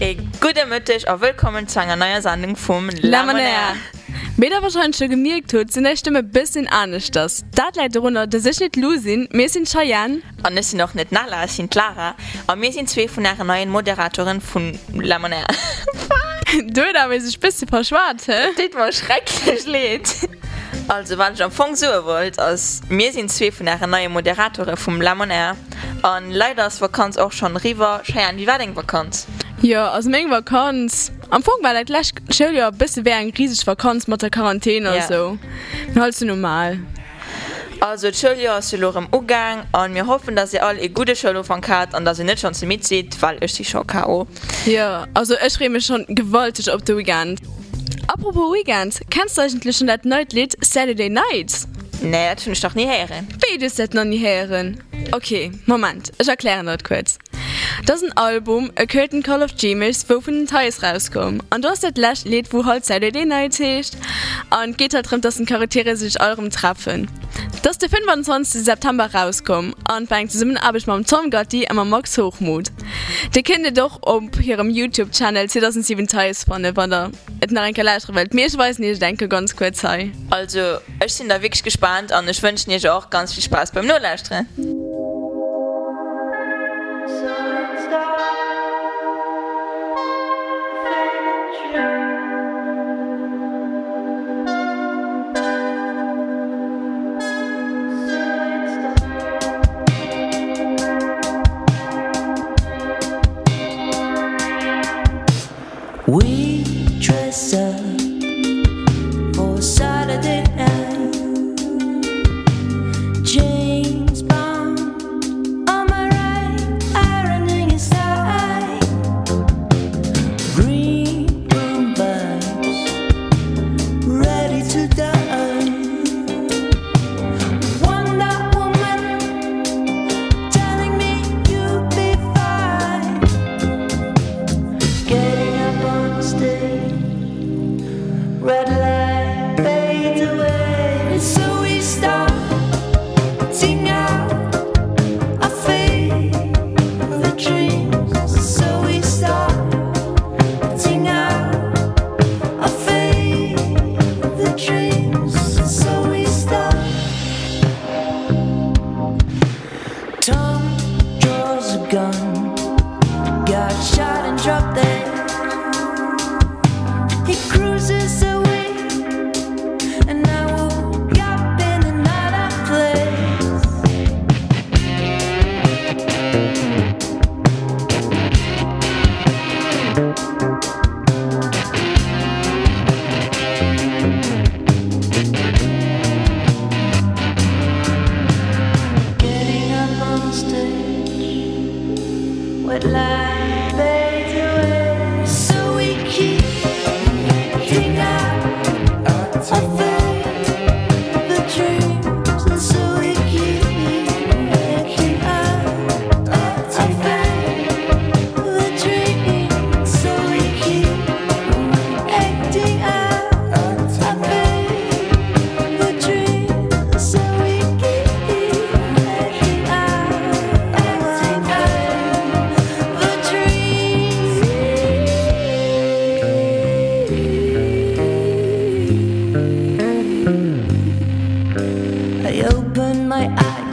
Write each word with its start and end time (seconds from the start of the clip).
E 0.00 0.16
gute 0.40 0.66
Müttech 0.66 1.06
a 1.06 1.20
willkommen 1.20 1.68
zu 1.68 1.80
einer 1.80 1.96
neuen 1.96 2.22
Sendung 2.22 2.56
vom 2.56 2.88
Lamonaire. 2.88 3.76
Meda 4.38 4.62
wahrscheinlich 4.62 4.96
schon 4.96 5.10
gemerkt 5.10 5.52
hat, 5.52 5.70
sind 5.70 5.86
die 5.86 5.96
Stimme 5.98 6.20
ein 6.20 6.30
bisschen 6.30 6.66
anders 6.66 7.10
das. 7.10 7.44
Das 7.54 7.74
leider 7.76 8.00
runter, 8.00 8.26
dass 8.26 8.46
ich 8.46 8.58
nicht 8.58 8.76
Lusin, 8.76 9.28
wir 9.32 9.50
sind 9.50 9.68
Cheyenne. 9.68 10.22
Und 10.46 10.56
es 10.56 10.70
sind 10.70 10.78
noch 10.78 10.94
nicht 10.94 11.12
Nala, 11.12 11.44
es 11.44 11.56
sind 11.56 11.70
Clara. 11.70 12.14
Und 12.46 12.62
wir 12.62 12.72
sind 12.72 12.88
zwei 12.88 13.06
von 13.06 13.24
der 13.24 13.34
neuen 13.44 13.68
Moderatorin 13.68 14.40
von 14.40 14.78
Lamonaire. 14.94 15.46
du, 16.68 16.82
da 16.94 17.08
bist 17.08 17.28
ich 17.28 17.36
ein 17.36 17.40
bisschen 17.40 17.68
verschwart, 17.68 18.26
hä? 18.28 18.48
Das 18.56 18.74
war 18.74 18.90
schrecklich 18.90 19.66
leid. 19.66 20.08
Also 20.92 21.16
wat 21.16 21.32
ich 21.32 21.42
am 21.42 21.50
Fong 21.50 21.74
sue 21.74 22.04
wollt 22.04 22.38
also, 22.38 22.52
ass 22.52 22.82
mir 22.90 23.10
sinn 23.12 23.26
zwee 23.26 23.50
vun 23.50 23.66
Äre 23.66 23.88
neue 23.88 24.10
Moderatore 24.10 24.76
vum 24.76 25.00
Lamonaire 25.00 25.56
an 26.02 26.30
Leiders 26.30 26.82
Vakanz 26.82 27.16
auch 27.16 27.32
schon 27.32 27.56
River 27.56 28.02
scheieren 28.04 28.36
wie 28.36 28.46
Weding 28.46 28.76
Vakanz. 28.76 29.26
Ja 29.62 29.86
also, 29.86 30.10
ass 30.10 30.12
még 30.12 30.28
Vakanz 30.30 31.10
Am 31.30 31.36
Anfang 31.36 31.54
war 31.62 31.72
datlächëllier 31.72 32.70
bisse 32.72 33.06
wé 33.06 33.12
eng 33.16 33.32
griesg 33.32 33.66
Vakanz 33.66 34.06
mit 34.06 34.20
der 34.20 34.28
Quarantäne 34.28 34.94
ja. 34.94 35.08
so. 35.08 35.38
Hal 35.98 36.12
ze 36.12 36.26
normal. 36.26 36.80
Also 37.80 38.12
Schuljahr 38.12 38.58
ist 38.58 38.68
se 38.68 38.76
im 38.76 39.06
Umgang 39.12 39.62
und 39.72 39.94
wir 39.94 40.06
hoffen, 40.06 40.36
dass 40.36 40.52
ihr 40.52 40.62
alle 40.62 40.78
eine 40.78 40.90
gute 40.90 41.16
Schullo 41.16 41.42
van 41.48 41.62
Kat 41.62 41.94
an 41.94 42.04
dass 42.04 42.18
ihr 42.18 42.26
nicht 42.26 42.40
schon 42.40 42.52
ze 42.52 42.66
mitzieht, 42.66 43.16
weil 43.22 43.42
ich 43.42 43.54
die 43.54 43.64
schon 43.64 43.86
KO. 43.86 44.26
Ja, 44.66 45.06
also 45.14 45.36
ich 45.36 45.58
ech 45.58 45.70
mich 45.70 45.86
schon 45.86 46.04
gewaltig 46.06 46.70
auf 46.70 46.82
den 46.82 46.98
Ugand. 46.98 47.40
Apropos 48.08 48.52
Weekend, 48.52 49.00
kennst 49.10 49.38
du 49.38 49.42
eigentlich 49.42 49.76
schon 49.76 49.86
das 49.86 50.00
neue 50.04 50.24
Lied 50.32 50.56
Saturday 50.64 51.08
Night? 51.08 51.66
Nee, 52.02 52.34
das 52.34 52.42
finde 52.42 52.56
ich 52.56 52.60
doch 52.60 52.74
nie 52.74 52.86
hören. 52.86 53.28
Wie, 53.48 53.58
du 53.58 53.68
das 53.68 53.90
noch 53.92 54.04
nie 54.04 54.20
hören? 54.24 54.82
Okay, 55.12 55.52
Moment, 55.66 56.12
ich 56.18 56.28
erkläre 56.28 56.64
das 56.64 56.82
kurz. 56.82 57.18
Das 57.86 58.02
ein 58.02 58.12
Album 58.16 58.70
A 58.76 58.86
Curtain 58.86 59.22
Call 59.22 59.42
of 59.42 59.50
James 59.58 60.04
wo 60.08 60.20
von 60.20 60.34
den 60.34 60.46
Teils 60.46 60.82
rauskommen. 60.82 61.42
und 61.50 61.64
das 61.64 61.74
ist 61.74 61.84
das 61.84 61.92
Lash 61.96 62.24
lädt 62.24 62.52
wo 62.52 62.64
halt 62.64 62.84
seine 62.84 63.12
den 63.12 63.32
heißt 63.32 63.96
und 64.62 64.78
geht 64.78 64.94
halt 64.94 65.06
darum, 65.06 65.20
dass 65.20 65.36
die 65.36 65.44
Charaktere 65.44 65.96
sich 65.96 66.20
eurem 66.20 66.50
treffen. 66.50 67.08
Das 67.62 67.72
ist 67.72 67.82
der 67.82 67.90
25. 67.90 68.64
September 68.64 69.12
rauskommen 69.12 69.74
und 69.96 70.08
fängt 70.08 70.32
zusammen 70.32 70.56
ab 70.56 70.74
ich 70.74 70.86
mal 70.86 71.02
Tom 71.04 71.30
Gotti 71.30 71.66
und 71.70 71.76
mit 71.76 71.86
Max 71.86 72.18
Hochmut. 72.18 72.72
Die 73.34 73.42
kennt 73.42 73.64
ihr 73.64 73.72
doch 73.72 74.02
auf 74.02 74.22
ihrem 74.40 74.68
YouTube-Channel 74.68 75.48
2007 75.48 76.08
Teils 76.08 76.44
von 76.44 76.62
der 76.62 76.76
Wander 76.76 77.10
nach 77.50 77.62
ein 77.62 77.74
leichtere 77.74 78.14
Welt 78.14 78.34
mir 78.34 78.46
ich 78.46 78.56
weiß 78.56 78.78
nicht 78.78 78.92
ich 78.92 78.98
denke 78.98 79.28
ganz 79.28 79.54
kurz 79.54 79.80
sei. 79.80 80.12
Also 80.30 80.78
ich 81.04 81.18
bin 81.18 81.28
da 81.28 81.40
wirklich 81.40 81.62
gespannt 81.62 82.12
und 82.12 82.28
ich 82.28 82.42
wünsche 82.42 82.68
dir 82.68 82.94
auch 82.94 83.10
ganz 83.10 83.32
viel 83.32 83.42
Spaß 83.42 83.72
beim 83.72 83.86
Nullleichtrennen. 83.86 84.81
We 106.12 106.41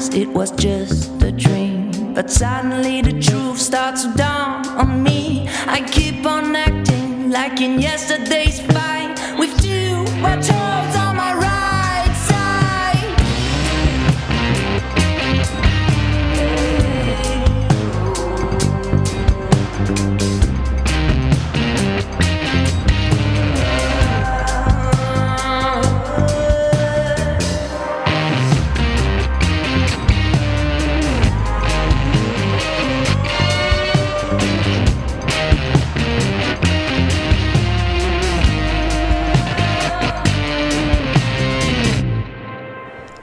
eyes, 0.10 0.16
it 0.16 0.28
was 0.30 0.52
just 0.52 1.22
a 1.22 1.32
dream. 1.32 2.14
But 2.14 2.30
suddenly 2.30 3.02
the 3.02 3.20
truth 3.20 3.60
starts 3.60 4.04
to 4.04 4.14
dawn 4.16 4.68
on 4.68 5.04
me. 5.04 5.48
I 5.68 5.82
keep 5.82 6.26
on 6.26 6.56
acting 6.56 7.32
like 7.32 7.62
in 7.62 7.80
yesterday's 7.80 8.60
fight 8.60 9.16
with 9.38 9.56
two 9.62 10.04
battles 10.22 10.50
on 10.52 10.89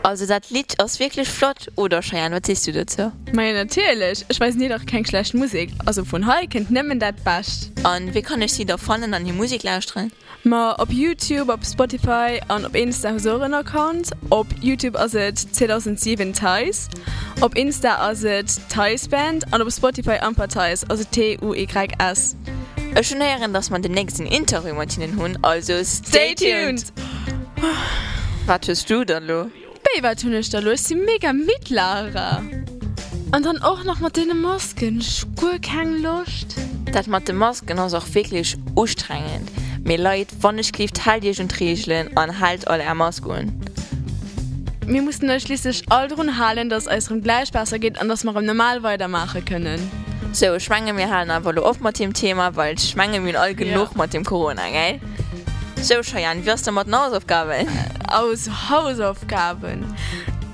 Also 0.06 0.24
das 0.24 0.50
Lied 0.50 0.80
ist 0.80 1.00
wirklich 1.00 1.28
flott 1.28 1.72
oder 1.74 2.00
Cheyenne, 2.00 2.36
was 2.36 2.42
siehst 2.46 2.64
du 2.68 2.72
dazu? 2.72 3.10
Mei 3.32 3.50
natürlich. 3.50 4.24
Ich 4.28 4.38
weiß 4.38 4.54
nie 4.54 4.68
doch 4.68 4.86
kein 4.86 5.04
schlecht 5.04 5.34
Musik. 5.34 5.72
Also 5.84 6.04
von 6.04 6.30
he 6.30 6.46
kennt 6.46 6.70
nimmen 6.70 7.00
dat 7.00 7.24
bascht 7.24 7.72
Und 7.82 8.14
wie 8.14 8.22
kann 8.22 8.40
ich 8.40 8.52
sie 8.52 8.64
da 8.64 8.76
vorne 8.76 9.12
an 9.16 9.24
die 9.24 9.32
Musik 9.32 9.64
lauschen? 9.64 10.12
Ma 10.44 10.76
op 10.78 10.92
Youtube 10.92 11.52
op 11.52 11.64
Spotify 11.64 12.38
an 12.46 12.64
op 12.64 12.76
Insta 12.76 13.18
soren 13.18 13.52
Account. 13.52 14.12
Op 14.28 14.46
Youtube 14.60 14.96
as 14.96 15.12
het 15.12 15.52
2007 15.52 16.32
Tis 16.32 16.86
op 17.40 17.56
Insta 17.56 17.96
as 17.96 18.22
het 18.22 18.60
Tis 18.68 19.08
Band 19.08 19.52
an 19.52 19.60
op 19.60 19.72
Spotify 19.72 20.18
Ampartis 20.20 20.84
also 20.88 21.02
TUYS 21.10 22.36
Ich 22.94 23.08
schon 23.08 23.20
hören, 23.20 23.52
dass 23.52 23.70
man 23.70 23.82
den 23.82 23.90
nächsten 23.90 24.26
Interview 24.26 24.72
mit 24.76 24.96
ihnen 24.96 25.18
hun, 25.18 25.36
also 25.42 25.82
Stay 25.82 26.36
tuned. 26.36 26.92
Was 28.46 28.60
tust 28.60 28.88
du 28.88 29.04
dann, 29.04 29.26
lo? 29.26 29.50
Oliver 29.96 30.14
tunnech 30.14 30.50
da 30.50 30.58
los 30.58 30.84
sie 30.84 30.94
mega 30.94 31.32
mitlarer. 31.32 32.42
An 33.32 33.42
dann 33.42 33.62
auch 33.62 33.82
noch 33.84 33.98
mat 33.98 34.14
dene 34.16 34.34
Masken 34.34 35.00
Skur 35.00 35.58
keng 35.58 36.02
lucht. 36.02 36.54
Dat 36.92 37.06
mat 37.06 37.26
de 37.26 37.34
Masken 37.34 37.78
ass 37.78 37.94
auch 37.94 38.06
wirklich 38.12 38.58
ustrengend. 38.74 39.50
Me 39.84 39.96
Leiit 39.96 40.28
wannnech 40.42 40.72
klift 40.72 41.06
haltech 41.06 41.40
und 41.40 41.50
Triechelen 41.50 42.14
an 42.14 42.38
halt 42.40 42.68
alle 42.68 42.82
Ermaskulen. 42.82 43.58
Wir 44.84 45.00
mussten 45.00 45.30
euch 45.30 45.44
schließlich 45.44 45.84
all 45.88 46.08
drin 46.08 46.38
halen, 46.38 46.68
dass 46.68 46.86
es 46.86 47.08
im 47.08 47.22
Gleichwasser 47.22 47.78
geht, 47.78 47.98
anders 47.98 48.22
man 48.22 48.44
normal 48.44 48.82
weitermachen 48.82 49.46
können. 49.46 49.80
So 50.32 50.58
schwange 50.58 50.92
mir 50.92 51.08
halt 51.08 51.30
aber 51.30 51.64
oft 51.64 51.80
mal 51.80 51.92
dem 51.92 52.12
Thema, 52.12 52.54
weil 52.54 52.78
schwange 52.78 53.20
mir 53.20 53.40
all 53.40 53.54
genug 53.54 53.92
ja. 53.94 54.02
mit 54.02 54.12
dem 54.12 54.24
Corona, 54.24 54.68
gell? 54.68 55.00
So 55.82 56.02
Cheyenne, 56.02 56.44
wirst 56.44 56.66
du 56.66 56.72
mat 56.72 56.88
Hausaufgaben 56.88 57.68
aus 58.08 58.48
Hausaufgaben. 58.70 59.84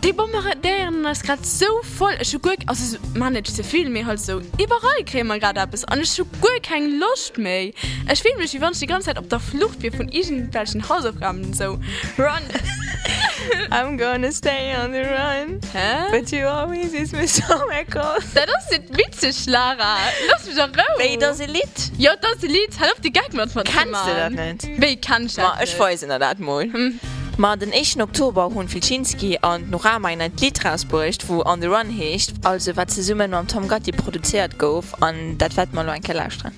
Die 0.05 0.13
Bombardieren 0.13 1.05
ist 1.05 1.23
gerade 1.23 1.45
so 1.45 1.67
voll. 1.97 2.15
Ich 2.21 2.35
habe 2.35 2.49
gut 2.49 2.59
also 2.67 2.99
man 3.15 3.35
nicht 3.35 3.47
so 3.47 3.63
viel 3.63 3.89
mehr 3.89 4.05
halt 4.05 4.21
so 4.21 4.41
überall 4.59 5.05
kriegen 5.07 5.29
wir 5.29 5.39
gerade 5.39 5.61
etwas 5.61 5.85
und 5.85 6.01
ich 6.01 6.19
habe 6.19 6.29
gut 6.41 6.63
keine 6.63 6.89
Lust 6.89 7.39
mehr. 7.39 7.71
Ich 8.11 8.21
fühle 8.21 8.37
mich 8.39 8.53
wie 8.53 8.61
wenn 8.61 8.73
ich 8.73 8.81
die 8.81 8.87
ganze 8.87 9.07
Zeit 9.07 9.19
auf 9.19 9.29
der 9.29 9.39
Flucht 9.39 9.81
wir 9.81 9.93
von 9.93 10.09
irgendwelchen 10.09 10.89
Hausaufgaben 10.89 11.55
so. 11.55 11.79
Run. 12.19 12.43
I'm 13.71 13.97
gonna 13.97 14.33
stay 14.33 14.75
on 14.77 14.93
the 14.93 15.03
run. 15.03 15.61
Hä? 15.73 16.11
but 16.11 16.31
you 16.33 16.47
always 16.49 16.93
is 16.95 17.13
me 17.13 17.27
so 17.27 17.43
da, 17.49 18.15
das 18.47 18.71
ist 18.71 18.97
witzig 18.97 19.47
Lara. 19.47 19.99
Lass 20.29 20.47
mich 20.47 20.57
doch 20.57 20.69
raus. 20.69 20.99
Wait, 20.99 21.23
das 21.23 21.39
ist 21.39 21.43
ein 21.43 21.51
Lied? 21.51 21.93
Ja 21.99 22.17
das 22.17 22.35
ist 22.35 22.45
ein 22.45 22.51
Lied. 22.51 22.81
Halt 22.81 22.93
auf 22.93 23.01
die 23.01 23.13
Gag 23.13 23.33
mit 23.33 23.51
von 23.53 23.63
kannst 23.63 24.07
du 24.07 24.15
das 24.15 24.31
nicht? 24.33 24.81
Wie 24.81 24.97
kann 24.97 25.27
ich 25.27 25.35
das 25.35 25.61
nicht? 25.61 25.73
ich 25.73 25.79
weiß 25.79 26.03
nicht, 26.03 26.21
das 26.21 26.39
mal 26.39 26.65
hm. 26.65 26.99
Ma 27.43 27.56
den 27.56 27.73
1. 27.73 28.00
Oktober 28.00 28.55
hunn 28.55 28.69
Ficzynski 28.69 29.39
an 29.43 29.69
Norama 29.69 30.12
en 30.12 30.21
Lidrasbrucht, 30.39 31.29
wo 31.29 31.41
an 31.41 31.61
de 31.61 31.69
Run 31.69 31.91
heecht, 31.91 32.35
also 32.44 32.77
wat 32.77 32.93
ze 32.93 33.03
summen 33.03 33.35
am 33.35 33.49
Tom 33.49 33.69
Gotti 33.69 33.91
produziert 33.91 34.61
gouf 34.61 35.03
an 35.03 35.37
dat 35.39 35.56
wat 35.56 35.73
mal 35.73 35.89
en 35.89 36.00
Kellerstrenn. 36.00 36.55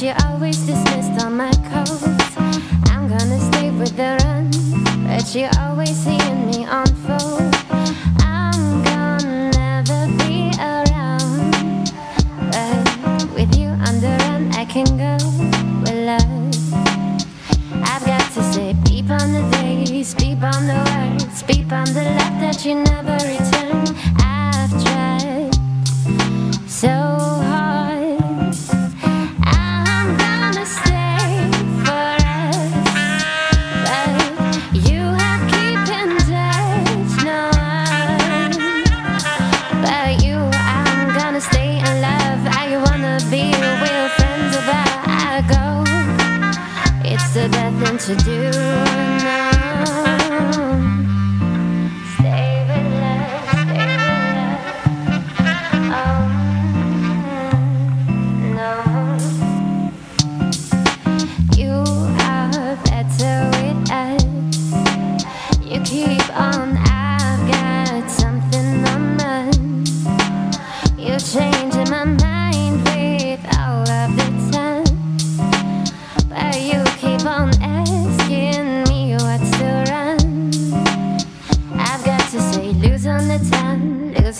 you're 0.00 0.16
always 0.26 0.56
dismissed 0.66 1.22
on 1.24 1.36
my 1.36 1.50
coat 1.70 2.02
I'm 2.90 3.06
gonna 3.08 3.38
stay 3.52 3.70
with 3.70 3.94
the 3.96 4.18
run 4.24 4.50
but 5.06 5.32
you 5.32 5.46
always 5.56 5.71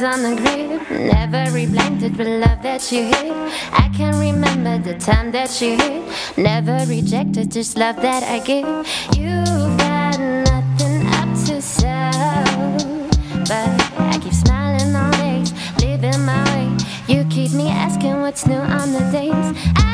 on 0.02 0.22
the 0.22 0.34
grip. 0.34 0.90
Never 0.90 1.50
replanted 1.52 2.16
with 2.16 2.26
love 2.26 2.62
that 2.62 2.90
you 2.90 3.04
hit. 3.04 3.32
I 3.72 3.90
can 3.96 4.18
remember 4.18 4.78
the 4.78 4.98
time 4.98 5.30
that 5.32 5.60
you 5.60 5.76
hit. 5.76 6.02
Never 6.36 6.84
rejected, 6.86 7.52
just 7.52 7.76
love 7.76 7.96
that 7.96 8.22
I 8.22 8.38
give. 8.40 8.66
You've 9.16 9.76
got 9.78 10.18
nothing 10.18 11.06
up 11.06 11.30
to 11.46 11.62
sell. 11.62 12.78
But 13.46 13.68
I 14.00 14.18
keep 14.22 14.32
smiling 14.32 14.94
all 14.96 15.12
days, 15.12 15.52
living 15.80 16.24
my 16.24 16.42
way. 16.52 16.76
You 17.06 17.24
keep 17.26 17.52
me 17.52 17.68
asking 17.68 18.20
what's 18.22 18.46
new 18.46 18.54
on 18.54 18.92
the 18.92 19.04
days. 19.12 19.72
I've 19.76 19.91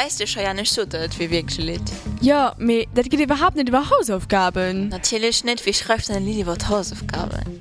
Mm-hmm. 0.00 0.08
Geseiste 0.08 0.26
schon 0.26 0.42
ja 0.42 0.54
nicht 0.54 0.72
so 0.72 0.84
dort 0.84 1.18
wie 1.18 1.30
wirklich. 1.30 1.80
Ja, 2.20 2.52
aber 2.52 2.84
das 2.94 3.06
geht 3.08 3.20
überhaupt 3.20 3.56
nicht 3.56 3.68
über 3.68 3.88
Hausaufgaben. 3.90 4.88
Natürlich 4.88 5.44
nicht, 5.44 5.64
wie 5.66 5.74
schreibst 5.74 6.08
du 6.08 6.14
ein 6.14 6.24
Lied 6.24 6.40
über 6.40 6.56
Hausaufgaben? 6.68 7.58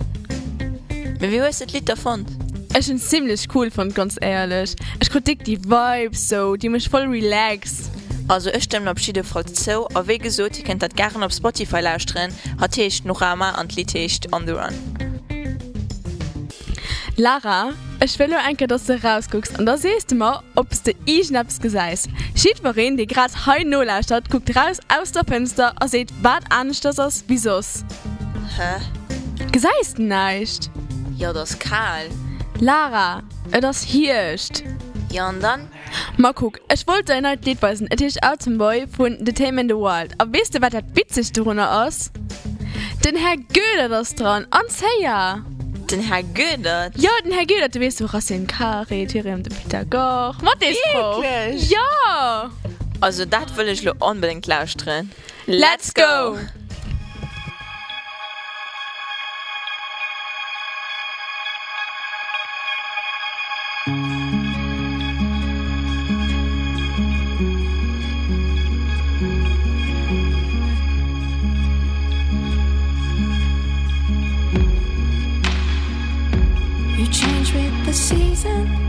Aber 1.18 1.32
wie 1.32 1.38
ist 1.38 1.62
das 1.62 1.74
Lied 1.74 1.90
davon? 1.90 2.26
Ich 2.78 2.86
finde 2.86 3.02
ziemlich 3.02 3.48
cool, 3.54 3.70
von 3.72 3.94
ganz 3.94 4.18
ehrlich. 4.22 4.76
Ich 5.02 5.10
kritik 5.10 5.44
die 5.44 5.62
Vibes 5.62 6.30
so, 6.30 6.56
die 6.56 6.70
mich 6.70 6.88
voll 6.88 7.08
relax. 7.08 7.90
Also 8.28 8.52
ich 8.52 8.64
stimme 8.64 8.92
auf 8.92 9.00
jeden 9.00 9.24
Fall 9.24 9.46
zu, 9.46 9.88
aber 9.88 10.08
wie 10.08 10.20
gesagt, 10.20 10.60
ihr 10.60 10.64
könnt 10.64 10.84
das 10.84 10.94
gerne 10.96 11.26
auf 11.26 11.34
Spotify 11.34 11.80
lauschen, 11.80 12.32
hat 12.60 12.78
ich 12.78 13.04
noch 13.04 13.22
einmal 13.22 13.60
und 13.60 13.76
Lied 13.76 14.32
on 14.32 14.46
the 14.46 14.54
run. 14.54 14.76
Lara, 17.18 17.74
Ech 18.02 18.18
will 18.18 18.32
enke 18.32 18.66
dass 18.66 18.86
du 18.86 18.94
rausguckst 18.94 19.60
an 19.60 19.66
da 19.66 19.76
sest 19.76 20.14
immer 20.14 20.42
obs 20.56 20.84
de 20.84 20.96
Ischnaps 21.06 21.60
geseis. 21.60 22.08
Schiet 22.34 22.64
warin 22.64 22.96
de 22.96 23.06
grad 23.06 23.32
he 23.46 23.66
Nolaustadt 23.66 24.30
guckt 24.30 24.56
raus 24.56 24.80
aus 24.88 25.12
der 25.12 25.26
Fenster 25.26 25.74
a 25.82 25.88
seht 25.88 26.10
wat 26.22 26.44
ancht 26.50 26.86
das 26.86 26.98
ass 26.98 27.26
wiesos. 27.28 27.84
Hä? 28.58 28.80
Geseist 29.52 30.00
neicht? 30.00 30.72
Ja 31.18 31.34
das 31.34 31.60
kahl. 31.60 32.08
Lara, 32.62 33.22
Et 33.52 33.64
das 33.64 33.84
hircht. 33.84 34.64
Ja 35.12 35.28
an 35.28 35.42
dann? 35.42 35.68
Ma 36.16 36.32
guck, 36.32 36.62
Ech 36.70 36.88
wollte 36.88 37.14
ein 37.14 37.26
alt 37.26 37.44
Lied 37.44 37.62
weisen 37.62 37.88
Et 37.92 38.00
ich 38.00 38.24
out 38.24 38.42
zum 38.42 38.58
Boy 38.58 38.86
vun 38.98 39.18
The 39.26 39.34
Tame 39.34 39.60
in 39.60 39.68
the 39.68 39.76
World. 39.76 40.14
A 40.20 40.26
wisst 40.32 40.56
du 40.56 40.62
wat 40.62 40.74
dat 40.74 40.86
witzig 40.96 41.34
du 41.34 41.42
runnner 41.42 41.70
ass? 41.70 42.12
Den 43.04 43.18
Herr 43.18 43.36
Göder 43.36 43.90
das 43.90 44.16
dran 44.16 44.48
ans 44.52 44.82
heier! 44.82 45.04
Ja. 45.04 45.59
Den 45.92 46.02
Herr 46.02 46.22
Göder. 46.22 46.92
Ja, 46.98 47.10
den 47.26 47.32
Herr 47.32 47.48
Göder, 47.48 47.68
du 47.68 47.82
weißt, 47.82 48.02
woraus 48.04 48.28
den 48.28 48.46
Kari, 48.46 49.08
Tyrion, 49.08 49.42
der 49.42 49.56
Pythagor. 49.56 50.36
Was 50.42 50.56
ist 50.62 50.80
das? 50.94 51.70
Ja! 51.72 52.52
Also, 53.02 53.26
das 53.26 53.58
will 53.58 53.70
ich 53.70 53.82
nur 53.82 53.96
unbedingt 54.00 54.46
lauschen. 54.46 55.12
Let's 55.48 55.92
go. 55.92 56.38
reason. 78.46 78.89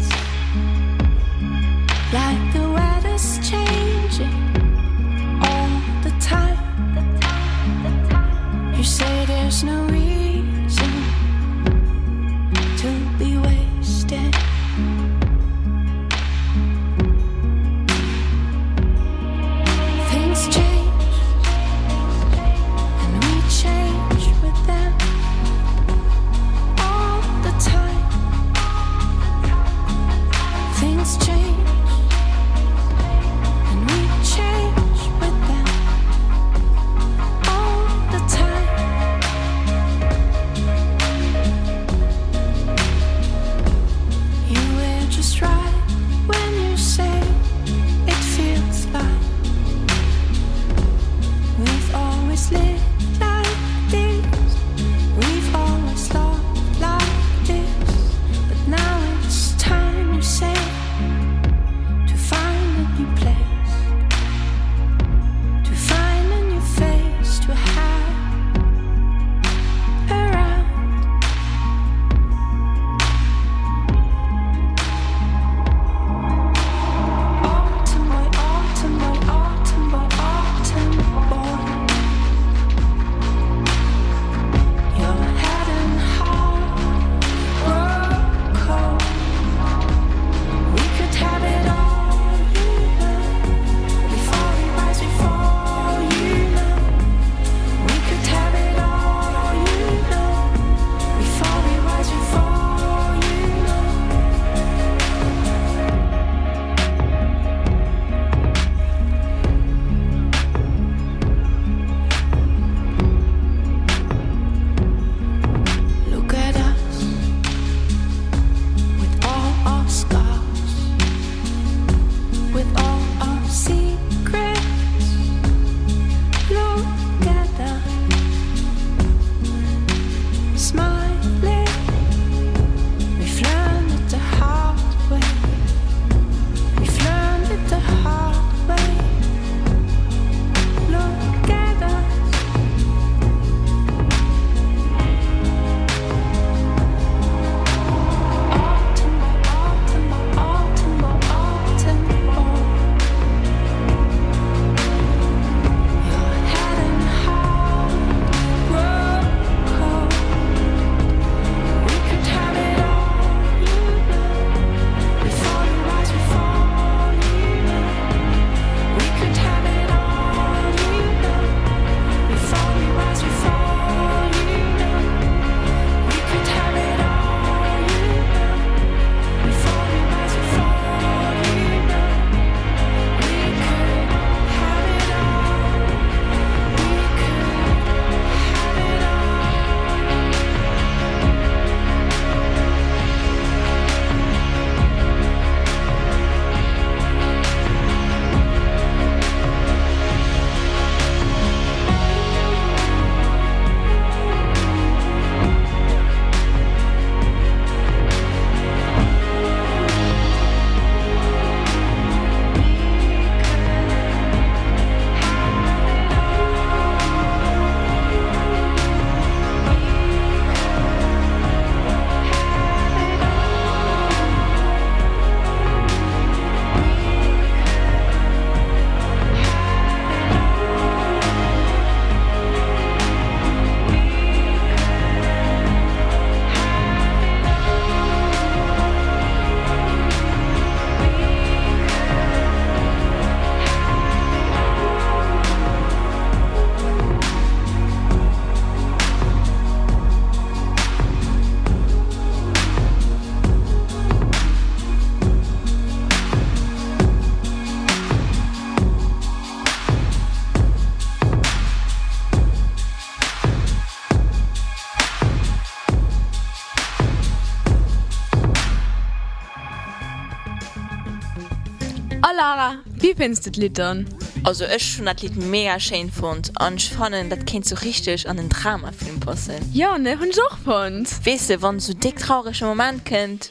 Wie 273.10 273.16
findest 273.16 273.46
du 273.46 273.50
das 273.50 273.60
Lied 273.60 273.78
dann? 273.78 274.06
Also 274.44 274.64
ich 274.64 274.94
schon 274.94 275.06
das 275.06 275.20
Lied 275.20 275.34
mega 275.36 275.80
schön 275.80 276.12
fand 276.12 276.52
und 276.64 276.76
ich 276.76 276.90
fand, 276.90 277.32
das 277.32 277.44
kennt 277.44 277.66
so 277.66 277.74
richtig 277.76 278.28
an 278.28 278.36
den 278.36 278.48
Dramafilm 278.48 279.18
passen. 279.18 279.56
Ja, 279.72 279.98
ne, 279.98 280.16
und 280.16 280.28
ich 280.28 280.40
auch 280.40 280.58
fand. 280.58 281.08
Weißt 281.26 281.50
du, 281.50 281.60
wenn 281.62 281.80
so 281.80 281.92
dick 281.92 282.18
traurige 282.18 282.64
Moment 282.64 283.04
kennt, 283.04 283.50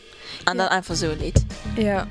und 0.49 0.57
dann 0.57 0.69
einfach 0.69 0.95
so 0.95 1.07
ein 1.07 1.19
Lied. 1.19 1.35
Ja. 1.75 2.07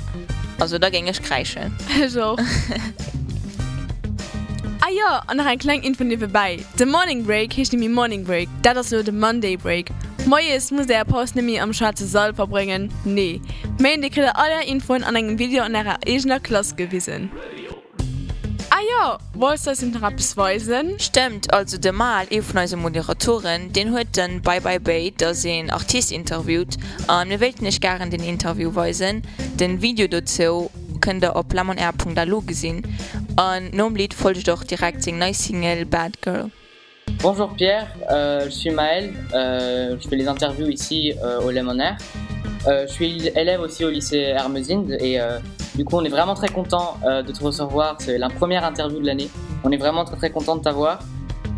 Also 0.58 0.78
da 0.78 0.90
ging 0.90 1.06
ich 1.06 1.22
kreischen. 1.22 1.74
Ich 2.04 2.18
auch. 2.18 2.38
ah 4.80 4.90
ja, 4.94 5.22
und 5.30 5.38
noch 5.38 5.46
ein 5.46 5.58
kleines 5.58 5.86
Info 5.86 6.04
nebenbei. 6.04 6.58
Der 6.78 6.86
Morning 6.86 7.24
Break 7.24 7.56
heißt 7.56 7.72
nämlich 7.72 7.88
Morning 7.88 8.24
Break. 8.24 8.50
Das 8.62 8.76
ist 8.76 8.90
so 8.90 9.02
der 9.02 9.14
Monday 9.14 9.56
Break. 9.56 9.90
Mojes 10.28 10.70
muss 10.70 10.86
der 10.86 11.06
Post 11.06 11.36
nämlich 11.36 11.58
am 11.58 11.72
schwarzen 11.72 12.06
Saal 12.06 12.34
verbringen. 12.34 12.92
Nee. 13.06 13.40
Mein, 13.80 14.02
die 14.02 14.10
kriegt 14.10 14.28
alle 14.36 14.62
Infos 14.66 15.02
an 15.02 15.16
einem 15.16 15.38
Video 15.38 15.64
in 15.64 15.74
ihrer 15.74 15.96
eigenen 16.06 16.42
Klasse 16.42 16.74
gewiesen. 16.74 17.30
Ah 18.68 18.80
ja, 18.90 19.18
wolltest 19.32 19.66
du 19.66 19.70
das 19.70 19.82
in 19.82 19.94
etwas 19.94 20.36
weisen? 20.36 21.00
Stimmt, 21.00 21.50
also 21.54 21.78
der 21.78 21.94
Mal, 21.94 22.26
eine 22.30 22.42
von 22.42 22.60
unseren 22.60 22.82
Moderatoren, 22.82 23.72
den 23.72 23.94
hat 23.94 24.18
dann 24.18 24.42
Bye 24.42 24.60
Bye 24.60 24.78
Bay, 24.78 25.14
sie 25.32 25.50
einen 25.50 25.70
Artist 25.70 26.12
interviewt. 26.12 26.76
Und 27.06 27.30
wir 27.30 27.40
wollten 27.40 27.64
nicht 27.64 27.80
gerne 27.80 28.10
den 28.10 28.22
Interview 28.22 28.74
weisen. 28.74 29.22
Den 29.58 29.80
Video 29.80 30.08
dazu 30.08 30.70
könnt 31.00 31.24
ihr 31.24 31.34
auf 31.34 31.46
lamonair.lu 31.50 32.42
gesehen. 32.42 32.82
Und 33.30 33.72
dem 33.72 33.96
Lied 33.96 34.12
folgt 34.12 34.46
doch 34.46 34.62
direkt 34.62 35.02
sein 35.02 35.18
neues 35.18 35.42
Single 35.42 35.86
Bad 35.86 36.20
Girl. 36.20 36.50
Bonjour 37.16 37.52
Pierre, 37.54 37.88
euh, 38.10 38.44
je 38.44 38.50
suis 38.50 38.70
Maël, 38.70 39.12
euh, 39.34 39.96
je 40.00 40.08
fais 40.08 40.16
les 40.16 40.28
interviews 40.28 40.68
ici 40.68 41.12
euh, 41.22 41.40
au 41.40 41.50
Lemon 41.50 41.78
Air. 41.78 41.96
Euh, 42.66 42.86
je 42.86 42.92
suis 42.92 43.28
élève 43.34 43.60
aussi 43.60 43.84
au 43.84 43.90
lycée 43.90 44.18
Hermesinde 44.18 44.96
et 45.00 45.18
du 45.74 45.84
coup 45.84 45.96
on 45.96 46.04
est 46.04 46.10
vraiment 46.10 46.34
très 46.34 46.48
content 46.48 46.98
de 47.04 47.32
te 47.32 47.42
recevoir, 47.42 47.96
c'est 47.98 48.18
la 48.18 48.28
première 48.28 48.64
interview 48.64 49.00
de 49.00 49.06
l'année. 49.06 49.28
On 49.64 49.72
est 49.72 49.76
vraiment 49.76 50.04
très 50.04 50.16
très 50.16 50.30
content 50.30 50.56
de 50.56 50.62
t'avoir. 50.62 51.00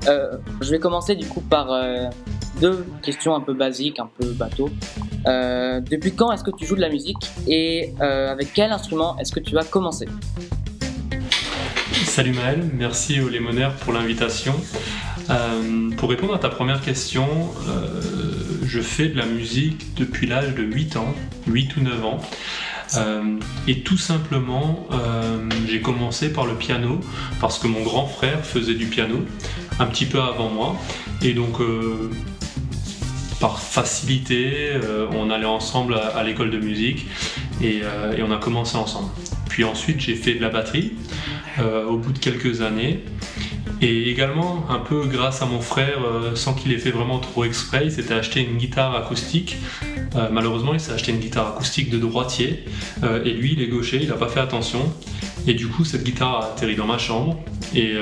Je 0.07 0.71
vais 0.71 0.79
commencer 0.79 1.15
du 1.15 1.27
coup 1.27 1.41
par 1.41 1.69
deux 2.61 2.87
questions 3.03 3.35
un 3.35 3.41
peu 3.41 3.55
basiques, 3.55 3.99
un 3.99 4.09
peu 4.19 4.29
bateau. 4.33 4.71
Depuis 5.27 6.13
quand 6.13 6.33
est-ce 6.33 6.45
que 6.45 6.51
tu 6.57 6.65
joues 6.65 6.77
de 6.77 6.81
la 6.81 6.91
musique 6.91 7.31
et 7.47 7.95
avec 8.01 8.53
quel 8.55 8.73
instrument 8.73 9.17
est-ce 9.19 9.33
que 9.33 9.41
tu 9.41 9.59
as 9.59 9.65
commencé 9.65 10.07
Salut 12.05 12.33
Maël, 12.33 12.63
merci 12.75 13.21
au 13.21 13.29
Lémonaire 13.29 13.75
pour 13.77 13.93
l'invitation. 13.93 14.55
Euh, 15.31 15.91
pour 15.97 16.11
répondre 16.11 16.35
à 16.35 16.39
ta 16.39 16.49
première 16.49 16.81
question, 16.81 17.29
euh, 17.69 17.87
je 18.65 18.81
fais 18.81 19.09
de 19.09 19.17
la 19.17 19.27
musique 19.27 19.95
depuis 19.95 20.27
l'âge 20.27 20.55
de 20.55 20.63
8 20.63 20.97
ans, 20.97 21.15
8 21.47 21.77
ou 21.77 21.81
9 21.83 22.05
ans. 22.05 22.21
Euh, 22.97 23.37
et 23.69 23.83
tout 23.83 23.99
simplement, 23.99 24.89
j'ai 25.69 25.81
commencé 25.81 26.33
par 26.33 26.47
le 26.47 26.55
piano 26.55 27.01
parce 27.41 27.59
que 27.59 27.69
mon 27.69 27.83
grand 27.83 28.07
frère 28.07 28.45
faisait 28.45 28.75
du 28.75 28.87
piano 28.87 29.25
un 29.79 29.87
petit 29.87 30.07
peu 30.07 30.21
avant 30.21 30.49
moi. 30.49 30.77
Et 31.23 31.33
donc, 31.33 31.59
par 33.41 33.61
facilité, 33.61 34.73
on 35.13 35.31
allait 35.31 35.47
ensemble 35.47 35.95
à, 35.95 36.23
l'école 36.25 36.51
de 36.51 36.59
musique 36.59 37.07
et, 37.63 37.83
on 38.27 38.33
a 38.33 38.39
commencé 38.39 38.77
ensemble. 38.77 39.11
Puis 39.49 39.63
ensuite, 39.63 40.01
j'ai 40.01 40.17
fait 40.17 40.35
de 40.35 40.41
la 40.41 40.49
batterie 40.49 40.95
au 41.89 41.97
bout 41.97 42.13
de 42.13 42.19
quelques 42.19 42.61
années. 42.61 43.05
Et 43.83 44.11
également, 44.11 44.67
un 44.69 44.79
peu 44.79 45.07
grâce 45.07 45.41
à 45.41 45.47
mon 45.47 45.61
frère, 45.61 46.01
euh, 46.05 46.35
sans 46.35 46.53
qu'il 46.53 46.73
ait 46.73 46.79
fait 46.79 46.91
vraiment 46.91 47.19
trop 47.19 47.45
exprès, 47.45 47.83
il 47.85 47.93
s'était 47.93 48.13
acheté 48.13 48.41
une 48.41 48.59
guitare 48.59 48.95
acoustique. 48.95 49.57
Euh, 50.17 50.29
malheureusement, 50.31 50.75
il 50.75 50.81
s'est 50.81 50.93
acheté 50.93 51.13
une 51.13 51.19
guitare 51.19 51.49
acoustique 51.49 51.89
de 51.89 51.97
droitier. 51.97 52.65
Euh, 53.03 53.25
et 53.25 53.33
lui, 53.33 53.55
il 53.55 53.63
est 53.63 53.69
gaucher, 53.69 53.99
il 54.03 54.09
n'a 54.09 54.17
pas 54.17 54.29
fait 54.29 54.41
attention. 54.41 54.81
Et 55.47 55.55
du 55.55 55.67
coup, 55.67 55.87
cette 55.87 56.05
guitare 56.05 56.37
a 56.37 56.45
atterri 56.53 56.77
dans 56.77 56.87
ma 56.87 56.99
chambre. 56.99 57.41
Et 57.75 57.95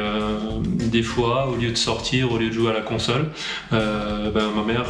des 0.91 1.03
fois, 1.03 1.51
au 1.51 1.55
lieu 1.55 1.71
de 1.71 1.77
sortir, 1.77 2.33
au 2.33 2.39
lieu 2.39 2.49
de 2.49 2.53
jouer 2.53 2.71
à 2.71 2.73
la 2.73 2.81
console, 2.81 3.31
ben, 3.71 4.51
ma 4.57 4.65
mère 4.67 4.87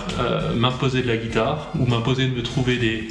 m'imposait 0.56 1.02
de 1.02 1.08
la 1.08 1.16
guitare 1.16 1.72
ou 1.78 1.84
m'imposait 1.84 2.26
de 2.26 2.34
me 2.34 2.42
trouver 2.42 2.76
des, 2.78 3.08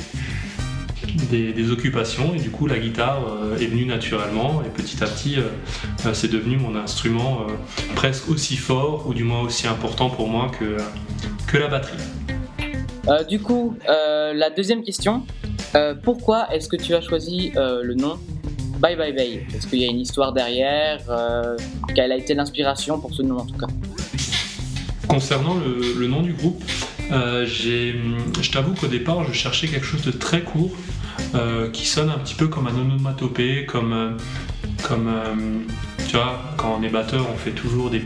des, 1.29 1.51
des 1.53 1.71
occupations 1.71 2.33
et 2.35 2.39
du 2.39 2.49
coup 2.49 2.67
la 2.67 2.77
guitare 2.79 3.25
euh, 3.27 3.57
est 3.57 3.65
venue 3.67 3.85
naturellement 3.85 4.61
et 4.65 4.69
petit 4.69 5.03
à 5.03 5.07
petit 5.07 5.37
euh, 5.37 5.43
euh, 6.05 6.13
c'est 6.13 6.27
devenu 6.31 6.57
mon 6.57 6.75
instrument 6.75 7.41
euh, 7.41 7.53
presque 7.95 8.29
aussi 8.29 8.55
fort 8.55 9.05
ou 9.07 9.13
du 9.13 9.23
moins 9.23 9.41
aussi 9.41 9.67
important 9.67 10.09
pour 10.09 10.27
moi 10.29 10.49
que, 10.59 10.77
que 11.47 11.57
la 11.57 11.67
batterie. 11.67 11.97
Du 13.29 13.39
coup, 13.39 13.77
la 13.87 14.49
deuxième 14.49 14.83
question, 14.83 15.23
pourquoi 16.03 16.53
est-ce 16.53 16.67
que 16.67 16.75
tu 16.75 16.93
as 16.93 16.99
choisi 17.01 17.51
le 17.55 17.93
nom 17.93 18.17
Bye 18.79 18.97
Bye 18.97 19.13
Bay 19.13 19.45
Est-ce 19.55 19.65
qu'il 19.65 19.79
y 19.79 19.85
a 19.85 19.87
une 19.87 20.01
histoire 20.01 20.33
derrière 20.33 20.99
Quelle 21.95 22.11
a 22.11 22.17
été 22.17 22.33
l'inspiration 22.33 22.99
pour 22.99 23.13
ce 23.13 23.21
nom 23.21 23.37
en 23.37 23.45
tout 23.45 23.55
cas? 23.57 23.67
Concernant 25.07 25.55
le, 25.55 25.93
le 25.97 26.07
nom 26.07 26.21
du 26.21 26.33
groupe, 26.33 26.61
euh, 27.13 27.45
j'ai- 27.45 27.95
je 28.41 28.51
t'avoue 28.51 28.73
qu'au 28.73 28.87
départ 28.87 29.23
je 29.23 29.31
cherchais 29.31 29.67
quelque 29.67 29.85
chose 29.85 30.01
de 30.01 30.11
très 30.11 30.41
court 30.41 30.71
euh, 31.35 31.69
qui 31.69 31.85
sonne 31.85 32.09
un 32.09 32.17
petit 32.17 32.35
peu 32.35 32.47
comme 32.47 32.67
un 32.67 32.75
onomatopée, 32.75 33.65
comme, 33.65 33.93
euh, 33.93 34.11
comme 34.87 35.07
euh, 35.07 35.35
tu 36.07 36.15
vois, 36.15 36.39
quand 36.57 36.77
on 36.79 36.83
est 36.83 36.89
batteur 36.89 37.25
on 37.31 37.37
fait 37.37 37.51
toujours 37.51 37.89
des 37.89 37.99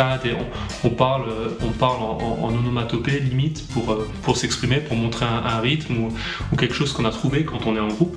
euh, 0.00 1.48
on 1.64 1.70
parle 1.70 2.02
en, 2.02 2.48
onomatopée 2.48 3.20
limite 3.20 3.66
pour, 3.68 3.92
euh, 3.92 4.08
pour 4.22 4.36
s'exprimer, 4.36 4.76
pour 4.76 4.96
montrer 4.96 5.26
un, 5.26 5.60
rythme 5.60 6.10
ou, 6.52 6.56
quelque 6.56 6.74
chose 6.74 6.92
qu'on 6.92 7.04
a 7.04 7.10
trouvé 7.10 7.44
quand 7.44 7.66
on 7.66 7.76
est 7.76 7.80
en 7.80 7.88
groupe. 7.88 8.16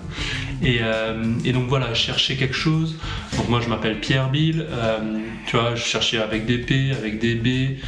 Et, 0.63 0.79
euh, 0.81 1.23
donc 1.53 1.67
voilà, 1.67 1.93
je 1.93 2.01
cherchais 2.01 2.35
quelque 2.35 2.55
chose. 2.55 2.95
Donc 3.37 3.49
moi 3.49 3.61
je 3.61 3.69
m'appelle 3.69 3.99
Pierre 3.99 4.29
Bill, 4.29 4.65
tu 5.47 5.57
vois, 5.57 5.75
je 5.75 5.83
cherchais 5.83 6.17
avec 6.17 6.45
des 6.45 6.59
P, 6.59 6.91
avec 6.91 7.19
des 7.19 7.35
B, 7.35 7.79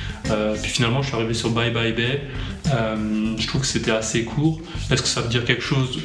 puis 0.61 0.71
finalement 0.71 1.01
je 1.01 1.07
suis 1.07 1.15
arrivé 1.15 1.33
sur 1.33 1.49
Bye 1.51 1.71
Bye 1.71 1.93
Bay. 1.93 2.21
Je 2.65 3.47
trouve 3.47 3.61
que 3.61 3.67
c'était 3.67 3.91
assez 3.91 4.25
court. 4.25 4.59
Est-ce 4.91 5.01
que 5.01 5.07
ça 5.07 5.21
veut 5.21 5.29
dire 5.29 5.45
quelque 5.45 5.63
chose 5.63 5.99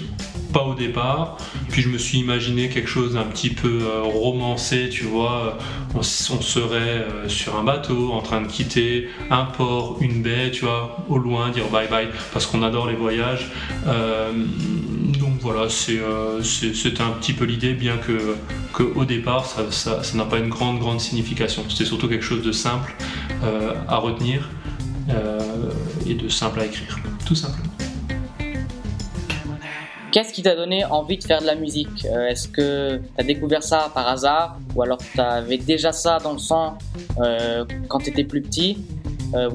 au 0.67 0.75
départ, 0.75 1.37
puis 1.71 1.83
je 1.83 1.89
me 1.89 1.99
suis 1.99 2.19
imaginé 2.19 2.69
quelque 2.69 2.89
chose 2.89 3.15
d'un 3.15 3.25
petit 3.25 3.51
peu 3.51 3.81
euh, 3.83 4.03
romancé, 4.03 4.89
tu 4.91 5.05
vois, 5.05 5.59
on, 5.95 6.03
serait 6.03 6.75
euh, 6.81 7.29
sur 7.29 7.57
un 7.57 7.65
bateau 7.65 8.13
en 8.13 8.21
train 8.21 8.41
de 8.41 8.47
quitter 8.47 9.09
un 9.31 9.45
port, 9.45 9.99
une 10.01 10.23
baie, 10.23 10.51
tu 10.51 10.65
vois, 10.65 11.05
au 11.09 11.19
loin, 11.19 11.51
dire 11.51 11.69
bye 11.69 11.89
bye, 11.89 12.09
parce 12.33 12.47
qu'on 12.47 12.63
adore 12.63 12.89
les 12.89 12.97
voyages. 12.97 13.51
Euh, 13.87 14.33
donc 15.19 15.39
voilà, 15.41 15.69
c'était 15.69 17.01
un 17.01 17.11
petit 17.11 17.33
peu 17.33 17.45
l'idée, 17.45 17.75
bien 17.75 17.97
que, 17.97 18.37
que 18.73 18.83
au 18.83 19.05
départ, 19.05 19.47
ça, 19.47 19.71
ça, 19.71 20.03
ça 20.03 20.17
n'a 20.17 20.25
pas 20.25 20.39
une 20.39 20.49
grande, 20.49 20.79
grande 20.79 21.01
signification. 21.01 21.65
C'était 21.69 21.85
surtout 21.85 22.09
quelque 22.09 22.25
chose 22.25 22.43
de 22.43 22.53
simple 22.53 22.95
à 23.89 23.97
retenir 23.97 24.49
et 26.07 26.15
de 26.15 26.29
simple 26.29 26.61
à 26.61 26.67
écrire, 26.67 26.99
tout 27.27 27.35
simplement. 27.35 27.78
Qu'est-ce 30.19 30.33
qui 30.33 30.43
t'a 30.43 30.57
donné 30.57 30.85
envie 30.85 31.17
de 31.17 31.23
faire 31.23 31.41
de 31.41 31.47
la 31.47 31.55
musique 31.55 32.05
Euh, 32.05 32.27
Est-ce 32.27 32.49
que 32.49 32.97
tu 32.97 33.03
as 33.19 33.23
découvert 33.23 33.63
ça 33.63 33.89
par 33.95 34.09
hasard 34.09 34.59
ou 34.75 34.83
alors 34.83 34.99
tu 34.99 35.21
avais 35.21 35.59
déjà 35.59 35.93
ça 35.93 36.19
dans 36.19 36.33
le 36.33 36.41
sang 36.41 36.77
euh, 37.21 37.65
quand 37.87 38.01
tu 38.01 38.11
étais 38.11 38.25
plus 38.25 38.43
petit 38.43 38.79
Euh. 39.35 39.49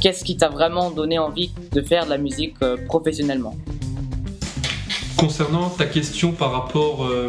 Qu'est-ce 0.00 0.24
qui 0.24 0.38
t'a 0.38 0.48
vraiment 0.48 0.90
donné 0.90 1.18
envie 1.18 1.50
de 1.72 1.82
faire 1.82 2.06
de 2.06 2.10
la 2.10 2.16
musique 2.16 2.56
professionnellement? 2.86 3.54
Concernant 5.20 5.68
ta 5.68 5.84
question 5.84 6.32
par 6.32 6.50
rapport, 6.50 7.04
euh, 7.04 7.28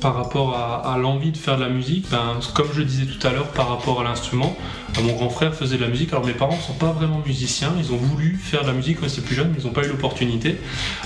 par 0.00 0.14
rapport 0.14 0.56
à, 0.56 0.96
l'envie 0.96 1.32
de 1.32 1.36
faire 1.36 1.56
de 1.56 1.62
la 1.62 1.70
musique, 1.70 2.08
ben, 2.08 2.38
comme 2.54 2.68
je 2.72 2.82
disais 2.82 3.04
tout 3.04 3.26
à 3.26 3.32
l'heure 3.32 3.48
par 3.48 3.68
rapport 3.68 4.00
à 4.00 4.04
l'instrument, 4.04 4.54
euh, 4.96 5.02
mon 5.02 5.14
grand 5.14 5.28
frère 5.28 5.52
faisait 5.52 5.76
de 5.76 5.82
la 5.82 5.88
musique. 5.88 6.12
Alors 6.12 6.24
mes 6.24 6.34
parents 6.34 6.54
ne 6.54 6.62
sont 6.62 6.74
pas 6.74 6.92
vraiment 6.92 7.20
musiciens, 7.26 7.72
ils 7.80 7.92
ont 7.92 7.96
voulu 7.96 8.38
faire 8.40 8.62
de 8.62 8.68
la 8.68 8.72
musique 8.72 9.00
quand 9.00 9.06
ils 9.06 9.12
étaient 9.12 9.22
plus 9.22 9.34
jeunes, 9.34 9.50
mais 9.52 9.58
ils 9.58 9.66
n'ont 9.66 9.72
pas 9.72 9.84
eu 9.84 9.88
l'opportunité. 9.88 10.56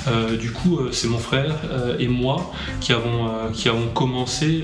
Euh, 0.09 0.37
du 0.37 0.53
coup, 0.53 0.79
c'est 0.93 1.09
mon 1.09 1.17
frère 1.17 1.57
et 1.99 2.09
moi 2.09 2.53
qui 2.83 2.93
avons, 2.93 3.31
qui 3.55 3.71
avons 3.71 3.89
commencé, 3.89 4.63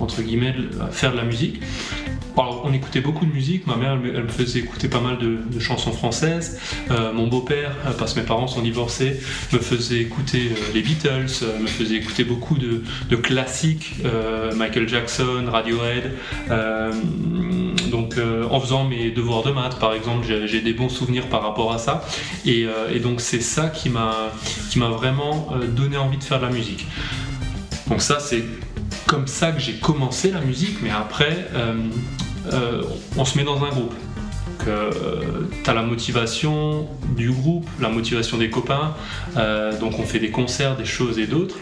entre 0.00 0.22
guillemets, 0.22 0.54
à 0.80 0.88
faire 0.88 1.12
de 1.12 1.16
la 1.16 1.24
musique. 1.24 1.60
Alors, 2.36 2.62
on 2.64 2.72
écoutait 2.72 3.00
beaucoup 3.00 3.26
de 3.26 3.32
musique. 3.32 3.66
Ma 3.66 3.76
mère, 3.76 3.98
elle 4.02 4.22
me, 4.22 4.28
faisait 4.28 4.60
écouter 4.60 4.88
pas 4.88 5.00
mal 5.00 5.18
de, 5.18 5.60
chansons 5.60 5.92
françaises. 5.92 6.58
Euh, 6.90 7.12
mon 7.12 7.26
beau-père, 7.26 7.72
euh, 7.86 7.90
parce 7.98 8.14
que 8.14 8.20
mes 8.20 8.26
parents 8.26 8.46
sont 8.46 8.62
divorcés, 8.62 9.20
me 9.52 9.58
faisait 9.58 9.98
écouter 9.98 10.50
euh, 10.50 10.72
les 10.72 10.80
Beatles, 10.80 11.26
euh, 11.42 11.58
me 11.58 11.66
faisait 11.66 11.96
écouter 11.96 12.24
beaucoup 12.24 12.56
de, 12.56 12.82
de 13.10 13.16
classiques, 13.16 13.96
euh, 14.06 14.54
Michael 14.54 14.88
Jackson, 14.88 15.44
Radiohead. 15.50 16.12
Euh, 16.50 16.92
donc, 17.90 18.16
euh, 18.16 18.46
en 18.50 18.60
faisant 18.60 18.84
mes 18.84 19.10
devoirs 19.10 19.42
de 19.42 19.50
maths, 19.50 19.78
par 19.78 19.92
exemple, 19.92 20.26
j'ai 20.26 20.60
des 20.60 20.72
bons 20.72 20.88
souvenirs 20.88 21.26
par 21.26 21.42
rapport 21.42 21.72
à 21.72 21.78
ça. 21.78 22.04
Et, 22.46 22.64
euh, 22.64 22.94
et 22.94 23.00
donc, 23.00 23.20
c'est 23.20 23.42
ça 23.42 23.68
qui 23.68 23.90
m'a 23.90 24.30
vraiment 24.88 25.48
euh, 25.52 25.66
donné 25.66 25.96
envie 25.96 26.16
de 26.16 26.24
faire 26.24 26.38
de 26.38 26.46
la 26.46 26.52
musique. 26.52 26.86
Donc 27.88 28.00
ça, 28.00 28.20
c'est 28.20 28.44
comme 29.10 29.26
ça 29.26 29.50
que 29.50 29.58
j'ai 29.58 29.74
commencé 29.74 30.30
la 30.30 30.40
musique, 30.40 30.80
mais 30.82 30.90
après, 30.90 31.48
euh, 31.52 31.74
euh, 32.52 32.84
on 33.16 33.24
se 33.24 33.36
met 33.36 33.42
dans 33.42 33.64
un 33.64 33.70
groupe. 33.70 33.92
Euh, 34.68 34.90
tu 35.64 35.70
as 35.70 35.74
la 35.74 35.82
motivation 35.82 36.88
du 37.16 37.30
groupe, 37.30 37.68
la 37.80 37.88
motivation 37.88 38.38
des 38.38 38.50
copains, 38.50 38.94
euh, 39.36 39.78
donc 39.78 39.98
on 39.98 40.04
fait 40.04 40.18
des 40.18 40.30
concerts, 40.30 40.76
des 40.76 40.84
choses 40.84 41.18
et 41.18 41.26
d'autres. 41.26 41.56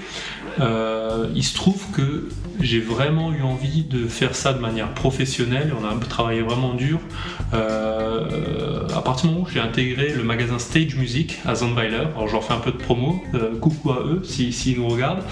Euh, 0.60 1.28
il 1.36 1.44
se 1.44 1.54
trouve 1.54 1.84
que 1.92 2.28
j'ai 2.60 2.80
vraiment 2.80 3.32
eu 3.32 3.42
envie 3.42 3.84
de 3.84 4.08
faire 4.08 4.34
ça 4.34 4.52
de 4.52 4.58
manière 4.58 4.92
professionnelle, 4.92 5.72
on 5.80 5.84
a 5.84 5.94
travaillé 6.06 6.40
vraiment 6.40 6.74
dur. 6.74 6.98
Euh, 7.54 8.88
à 8.94 9.00
partir 9.00 9.28
du 9.28 9.34
moment 9.34 9.46
où 9.46 9.50
j'ai 9.50 9.60
intégré 9.60 10.08
le 10.12 10.24
magasin 10.24 10.58
Stage 10.58 10.96
Music 10.96 11.38
à 11.46 11.54
Zandweiler, 11.54 12.08
alors 12.16 12.26
j'en 12.26 12.40
fais 12.40 12.54
un 12.54 12.58
peu 12.58 12.72
de 12.72 12.76
promo, 12.76 13.22
coucou 13.60 13.92
à 13.92 14.00
eux 14.00 14.22
s'ils 14.24 14.52
si, 14.52 14.74
nous 14.76 14.88
regardent, 14.88 15.22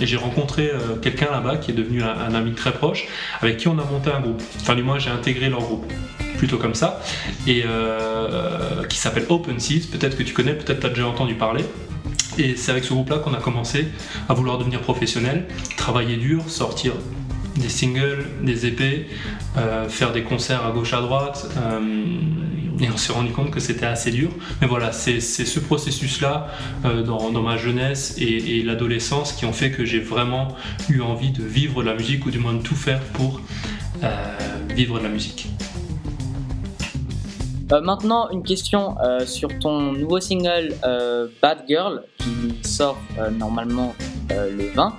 j'ai 0.00 0.16
rencontré 0.16 0.70
quelqu'un 1.02 1.30
là-bas 1.30 1.58
qui 1.58 1.72
est 1.72 1.74
devenu 1.74 2.02
un 2.02 2.34
ami 2.34 2.52
très 2.52 2.72
proche, 2.72 3.06
avec 3.42 3.58
qui 3.58 3.68
on 3.68 3.78
a 3.78 3.84
monté 3.84 4.10
un 4.10 4.20
groupe. 4.20 4.42
Enfin 4.60 4.74
du 4.74 4.82
moins 4.82 4.98
j'ai 4.98 5.10
intégré 5.10 5.50
leur 5.50 5.60
groupe 5.60 5.92
plutôt 6.38 6.56
comme 6.56 6.74
ça, 6.74 7.02
et 7.46 7.64
euh, 7.66 8.84
qui 8.84 8.96
s'appelle 8.96 9.26
Open 9.28 9.60
Seeds, 9.60 9.88
peut-être 9.90 10.16
que 10.16 10.22
tu 10.22 10.32
connais, 10.32 10.54
peut-être 10.54 10.80
tu 10.80 10.86
as 10.86 10.90
déjà 10.90 11.06
entendu 11.06 11.34
parler. 11.34 11.64
Et 12.38 12.56
c'est 12.56 12.70
avec 12.70 12.84
ce 12.84 12.94
groupe-là 12.94 13.18
qu'on 13.18 13.34
a 13.34 13.40
commencé 13.40 13.88
à 14.28 14.34
vouloir 14.34 14.58
devenir 14.58 14.80
professionnel, 14.80 15.46
travailler 15.76 16.16
dur, 16.16 16.48
sortir 16.48 16.92
des 17.56 17.68
singles, 17.68 18.24
des 18.42 18.66
épées, 18.66 19.08
euh, 19.56 19.88
faire 19.88 20.12
des 20.12 20.22
concerts 20.22 20.64
à 20.64 20.70
gauche 20.70 20.94
à 20.94 21.00
droite. 21.00 21.50
euh, 21.58 21.80
et 22.80 22.88
on 22.94 22.96
s'est 22.96 23.12
rendu 23.12 23.32
compte 23.32 23.50
que 23.50 23.58
c'était 23.58 23.86
assez 23.86 24.12
dur. 24.12 24.30
Mais 24.60 24.68
voilà, 24.68 24.92
c'est 24.92 25.18
ce 25.18 25.58
processus-là 25.58 26.46
dans, 27.04 27.42
ma 27.42 27.56
jeunesse 27.56 28.14
et, 28.18 28.58
et 28.58 28.62
l'adolescence 28.62 29.32
qui 29.32 29.46
ont 29.46 29.52
fait 29.52 29.72
que 29.72 29.84
j'ai 29.84 29.98
vraiment 29.98 30.54
eu 30.88 31.00
envie 31.00 31.32
de 31.32 31.42
vivre 31.42 31.82
de 31.82 31.88
la 31.88 31.94
musique 31.94 32.24
ou 32.24 32.30
du 32.30 32.38
moins 32.38 32.54
de 32.54 32.62
tout 32.62 32.76
faire 32.76 33.00
pour 33.00 33.40
vivre 34.76 34.96
de 35.00 35.02
la 35.02 35.08
musique. 35.08 35.48
Euh, 37.72 37.82
maintenant, 37.82 38.30
une 38.30 38.42
question 38.42 38.96
euh, 39.02 39.26
sur 39.26 39.50
ton 39.58 39.92
nouveau 39.92 40.20
single 40.20 40.74
euh, 40.84 41.28
Bad 41.42 41.64
Girl 41.68 42.02
qui 42.18 42.66
sort 42.66 42.96
euh, 43.18 43.30
normalement 43.30 43.94
euh, 44.32 44.50
le 44.56 44.68
20. 44.70 44.94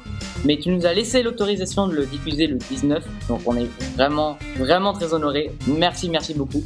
Mais 0.45 0.57
tu 0.57 0.69
nous 0.69 0.85
as 0.85 0.93
laissé 0.93 1.23
l'autorisation 1.23 1.87
de 1.87 1.95
le 1.95 2.05
diffuser 2.05 2.47
le 2.47 2.57
19. 2.57 3.03
Donc 3.27 3.41
on 3.45 3.57
est 3.57 3.67
vraiment, 3.95 4.37
vraiment 4.57 4.93
très 4.93 5.13
honorés. 5.13 5.51
Merci, 5.67 6.09
merci 6.09 6.33
beaucoup. 6.33 6.63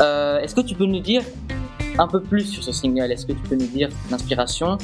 Est-ce 0.00 0.54
que 0.54 0.60
tu 0.60 0.74
peux 0.74 0.86
nous 0.86 1.00
dire 1.00 1.22
un 1.98 2.06
peu 2.08 2.20
plus 2.20 2.44
sur 2.44 2.62
ce 2.62 2.72
single? 2.72 3.12
Est-ce 3.12 3.26
que 3.26 3.32
tu 3.32 3.42
peux 3.42 3.56
nous 3.56 3.66
dire 3.66 3.88
l'inspiration? 4.10 4.78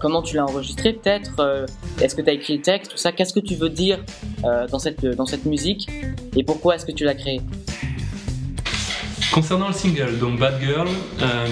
Comment 0.00 0.22
tu 0.22 0.36
l'as 0.36 0.44
enregistré 0.44 0.92
peut-être? 0.92 1.66
Est-ce 2.00 2.14
que 2.14 2.22
tu 2.22 2.30
as 2.30 2.32
écrit 2.32 2.56
le 2.56 2.62
texte 2.62 2.92
Tout 2.92 2.96
ça? 2.96 3.12
Qu'est-ce 3.12 3.32
que 3.32 3.40
tu 3.40 3.54
veux 3.54 3.70
dire 3.70 3.98
dans, 4.42 4.78
cette, 4.78 5.04
dans 5.04 5.26
cette 5.26 5.46
musique? 5.46 5.88
Et 6.36 6.42
pourquoi 6.42 6.76
est-ce 6.76 6.86
que 6.86 6.92
tu 6.92 7.04
l'as 7.04 7.14
créé? 7.14 7.40
Concernant 9.36 9.68
le 9.68 9.74
single, 9.74 10.18
donc 10.18 10.38
Bad 10.38 10.58
Girl, 10.62 10.88
euh, 11.20 11.46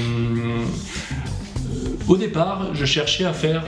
au 2.09 2.17
départ, 2.17 2.75
je 2.75 2.87
cherchais 2.87 3.27
à 3.27 3.35
faire 3.35 3.63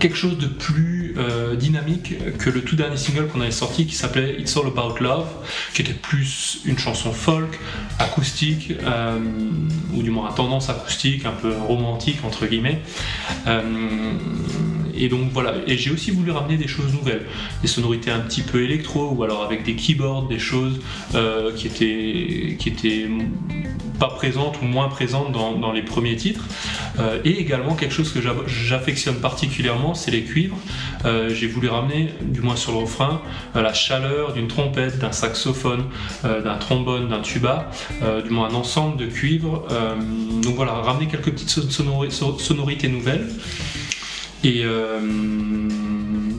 quelque 0.00 0.16
chose 0.16 0.38
de 0.38 0.48
plus 0.48 1.14
euh, 1.16 1.54
dynamique 1.54 2.14
que 2.38 2.50
le 2.50 2.62
tout 2.62 2.74
dernier 2.74 2.96
single 2.96 3.28
qu'on 3.28 3.40
avait 3.40 3.52
sorti 3.52 3.86
qui 3.86 3.94
s'appelait 3.94 4.40
It's 4.40 4.56
All 4.56 4.66
About 4.66 4.98
Love, 4.98 5.28
qui 5.72 5.82
était 5.82 5.92
plus 5.92 6.62
une 6.64 6.78
chanson 6.78 7.12
folk, 7.12 7.60
acoustique, 8.00 8.72
euh, 8.82 9.20
ou 9.94 10.02
du 10.02 10.10
moins 10.10 10.30
à 10.30 10.32
tendance 10.32 10.68
acoustique, 10.68 11.24
un 11.24 11.30
peu 11.30 11.52
romantique 11.52 12.18
entre 12.24 12.44
guillemets. 12.44 12.80
Et 15.04 15.08
donc 15.08 15.30
voilà, 15.32 15.54
et 15.66 15.76
j'ai 15.76 15.90
aussi 15.90 16.10
voulu 16.10 16.30
ramener 16.30 16.56
des 16.56 16.68
choses 16.68 16.92
nouvelles, 16.92 17.26
des 17.62 17.68
sonorités 17.68 18.10
un 18.10 18.20
petit 18.20 18.42
peu 18.42 18.62
électro, 18.62 19.10
ou 19.14 19.22
alors 19.24 19.42
avec 19.44 19.62
des 19.64 19.74
keyboards, 19.74 20.28
des 20.28 20.38
choses 20.38 20.80
euh, 21.14 21.52
qui 21.54 21.66
étaient 21.66 22.56
qui 22.58 22.68
étaient 22.68 23.08
pas 23.98 24.08
présentes 24.08 24.60
ou 24.62 24.64
moins 24.64 24.88
présentes 24.88 25.32
dans, 25.32 25.58
dans 25.58 25.72
les 25.72 25.82
premiers 25.82 26.14
titres. 26.14 26.44
Euh, 27.00 27.18
et 27.24 27.40
également 27.40 27.74
quelque 27.74 27.92
chose 27.92 28.12
que 28.12 28.20
j'aff- 28.20 28.46
j'affectionne 28.46 29.16
particulièrement, 29.16 29.94
c'est 29.94 30.12
les 30.12 30.22
cuivres. 30.22 30.56
Euh, 31.04 31.34
J'ai 31.34 31.48
voulu 31.48 31.68
ramener, 31.68 32.10
du 32.22 32.40
moins 32.40 32.54
sur 32.54 32.70
le 32.72 32.78
refrain, 32.78 33.20
la 33.56 33.72
chaleur 33.74 34.34
d'une 34.34 34.46
trompette, 34.46 34.98
d'un 35.00 35.10
saxophone, 35.10 35.84
d'un 36.22 36.56
trombone, 36.58 37.08
d'un 37.08 37.20
tuba, 37.22 37.70
du 38.24 38.30
moins 38.30 38.48
un 38.50 38.54
ensemble 38.54 38.96
de 38.98 39.06
cuivres. 39.06 39.66
Donc 40.44 40.54
voilà, 40.54 40.72
ramener 40.74 41.06
quelques 41.06 41.30
petites 41.32 41.50
son- 41.50 41.62
sonori- 41.68 42.10
so- 42.12 42.38
sonorités 42.38 42.88
nouvelles. 42.88 43.26
Et 44.44 44.62
euh, 44.64 45.00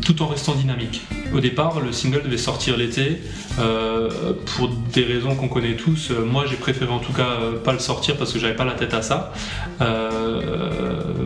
tout 0.05 0.21
en 0.21 0.27
restant 0.27 0.55
dynamique. 0.55 1.01
Au 1.33 1.41
départ, 1.41 1.81
le 1.81 1.91
single 1.91 2.23
devait 2.23 2.37
sortir 2.37 2.77
l'été. 2.77 3.17
Euh, 3.59 4.33
pour 4.57 4.69
des 4.69 5.03
raisons 5.03 5.35
qu'on 5.35 5.49
connaît 5.49 5.75
tous, 5.75 6.11
moi 6.11 6.45
j'ai 6.49 6.55
préféré 6.55 6.91
en 6.91 6.99
tout 6.99 7.11
cas 7.11 7.27
euh, 7.41 7.57
pas 7.57 7.73
le 7.73 7.79
sortir 7.79 8.15
parce 8.15 8.31
que 8.31 8.39
j'avais 8.39 8.55
pas 8.55 8.63
la 8.63 8.73
tête 8.73 8.93
à 8.93 9.01
ça. 9.01 9.33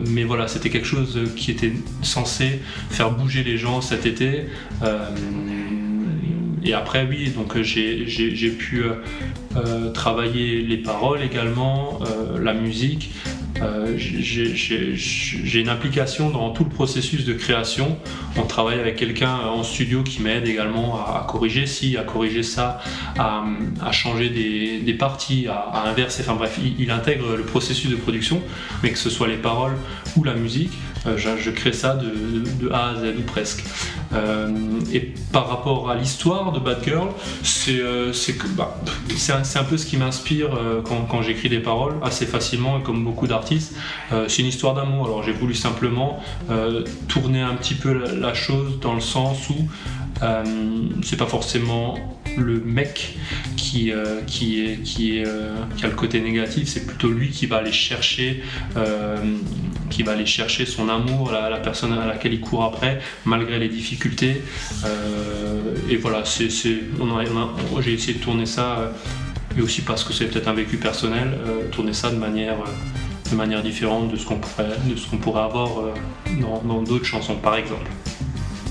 Mais 0.08 0.24
voilà, 0.24 0.48
c'était 0.48 0.70
quelque 0.70 0.86
chose 0.86 1.18
qui 1.36 1.50
était 1.50 1.72
censé 2.02 2.60
faire 2.90 3.10
bouger 3.10 3.44
les 3.44 3.56
gens 3.56 3.80
cet 3.80 4.06
été. 4.06 4.46
Et 6.66 6.72
après, 6.72 7.06
oui, 7.08 7.30
donc 7.30 7.60
j'ai 7.60 8.50
pu 8.50 8.84
travailler 9.92 10.62
les 10.62 10.78
paroles 10.78 11.22
également, 11.22 12.00
la 12.40 12.52
musique. 12.52 13.10
Euh, 13.62 13.94
j'ai- 13.96 15.60
une 15.60 15.68
implication 15.68 16.30
dans 16.30 16.50
tout 16.50 16.64
le 16.64 16.70
processus 16.70 17.24
de 17.24 17.32
création. 17.32 17.96
On 18.36 18.42
travaille 18.42 18.80
avec 18.80 18.96
quelqu'un 18.96 19.36
en 19.36 19.62
studio 19.62 20.02
qui 20.02 20.20
m'aide 20.22 20.46
également 20.46 20.96
à, 20.96 21.24
corriger 21.28 21.66
ci, 21.66 21.96
à 21.96 22.02
corriger 22.02 22.42
ça, 22.42 22.80
à, 23.18 23.44
changer 23.92 24.28
des, 24.30 24.94
parties, 24.94 25.46
à, 25.48 25.54
à 25.54 25.88
inverser. 25.88 26.22
Enfin 26.22 26.34
bref, 26.34 26.58
il, 26.78 26.90
intègre 26.90 27.36
le 27.36 27.44
processus 27.44 27.90
de 27.90 27.96
production, 27.96 28.42
mais 28.82 28.90
que 28.90 28.98
ce 28.98 29.10
soit 29.10 29.28
les 29.28 29.36
paroles 29.36 29.76
ou 30.16 30.24
la 30.24 30.34
musique, 30.34 30.72
euh, 30.72 30.93
je, 31.06 31.36
je 31.38 31.50
crée 31.50 31.72
ça 31.72 31.94
de, 31.96 32.70
A 32.70 32.90
à 32.90 32.94
Z 32.96 33.14
ou 33.18 33.22
presque. 33.22 33.64
Euh, 34.12 34.48
et 34.92 35.12
par 35.32 35.48
rapport 35.48 35.90
à 35.90 35.96
l'histoire 35.96 36.52
de 36.52 36.60
Bad 36.60 36.78
Girl, 36.84 37.08
c'est 37.42 37.80
euh, 37.80 38.12
bah, 38.56 38.80
c'est 39.16 39.32
un, 39.32 39.64
peu 39.64 39.76
ce 39.76 39.86
qui 39.86 39.96
m'inspire 39.96 40.54
euh, 40.54 40.82
quand, 40.82 41.22
j'écris 41.22 41.48
des 41.48 41.58
paroles 41.60 41.94
assez 42.02 42.26
facilement 42.26 42.78
et 42.78 42.82
comme 42.82 43.04
beaucoup 43.04 43.26
d'artistes. 43.26 43.74
Euh, 44.12 44.26
c'est 44.28 44.42
une 44.42 44.48
histoire 44.48 44.74
d'amour. 44.74 45.06
Alors 45.06 45.22
j'ai 45.22 45.32
voulu 45.32 45.54
simplement 45.54 46.22
euh, 46.50 46.84
tourner 47.08 47.40
un 47.40 47.54
petit 47.54 47.74
peu 47.74 47.92
la, 47.92 48.34
chose 48.34 48.80
dans 48.80 48.94
le 48.94 49.00
sens 49.00 49.48
où 49.50 49.54
euh, 50.22 50.44
c'est 51.02 51.16
pas 51.16 51.26
forcément 51.26 51.96
le 52.36 52.60
mec 52.60 53.16
qui, 53.56 53.92
euh, 53.92 54.20
euh, 55.00 55.56
a 55.82 55.86
le 55.86 55.94
côté 55.94 56.20
négatif, 56.20 56.68
c'est 56.68 56.86
plutôt 56.86 57.10
lui 57.10 57.30
qui 57.30 57.46
va 57.46 57.56
aller 57.58 57.72
chercher, 57.72 58.42
euh, 58.76 59.16
qui 59.90 60.02
va 60.02 60.12
aller 60.12 60.26
chercher 60.26 60.66
son 60.66 60.88
amour, 60.88 61.32
la, 61.32 61.58
personne 61.58 61.92
à 61.92 62.06
laquelle 62.06 62.34
il 62.34 62.40
court 62.40 62.64
après, 62.64 63.00
malgré 63.24 63.58
les 63.58 63.68
difficultés. 63.68 64.42
Euh, 64.84 65.74
et 65.88 65.96
voilà, 65.96 66.24
c'est, 66.24 66.48
j'ai 66.50 67.92
essayé 67.92 68.14
de 68.14 68.22
tourner 68.22 68.46
ça, 68.46 68.78
euh, 68.78 68.88
et 69.56 69.62
aussi 69.62 69.82
parce 69.82 70.04
que 70.04 70.12
c'est 70.12 70.26
peut-être 70.26 70.48
un 70.48 70.54
vécu 70.54 70.76
personnel, 70.76 71.38
euh, 71.46 71.68
tourner 71.70 71.92
ça 71.92 72.10
de 72.10 72.16
manière, 72.16 72.56
différente 73.62 74.10
de 74.10 74.16
ce 74.16 74.26
qu'on 74.26 74.36
pourrait, 74.36 74.76
de 74.84 74.96
ce 74.96 75.08
qu'on 75.08 75.18
pourrait 75.18 75.42
avoir 75.42 75.70
dans 76.38 76.82
d'autres 76.82 77.04
chansons, 77.04 77.36
par 77.36 77.56
exemple. 77.56 77.90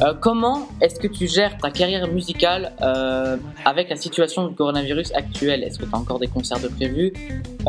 Euh, 0.03 0.13
comment 0.19 0.67
est-ce 0.81 0.99
que 0.99 1.07
tu 1.07 1.27
gères 1.27 1.57
ta 1.57 1.71
carrière 1.71 2.07
musicale 2.09 2.73
euh, 2.81 3.37
avec 3.63 3.89
la 3.89 3.95
situation 3.95 4.47
du 4.47 4.55
coronavirus 4.55 5.13
actuelle? 5.13 5.63
Est-ce 5.63 5.79
que 5.79 5.85
tu 5.85 5.91
as 5.93 5.97
encore 5.97 6.19
des 6.19 6.27
concerts 6.27 6.59
de 6.59 6.67
prévus? 6.67 7.13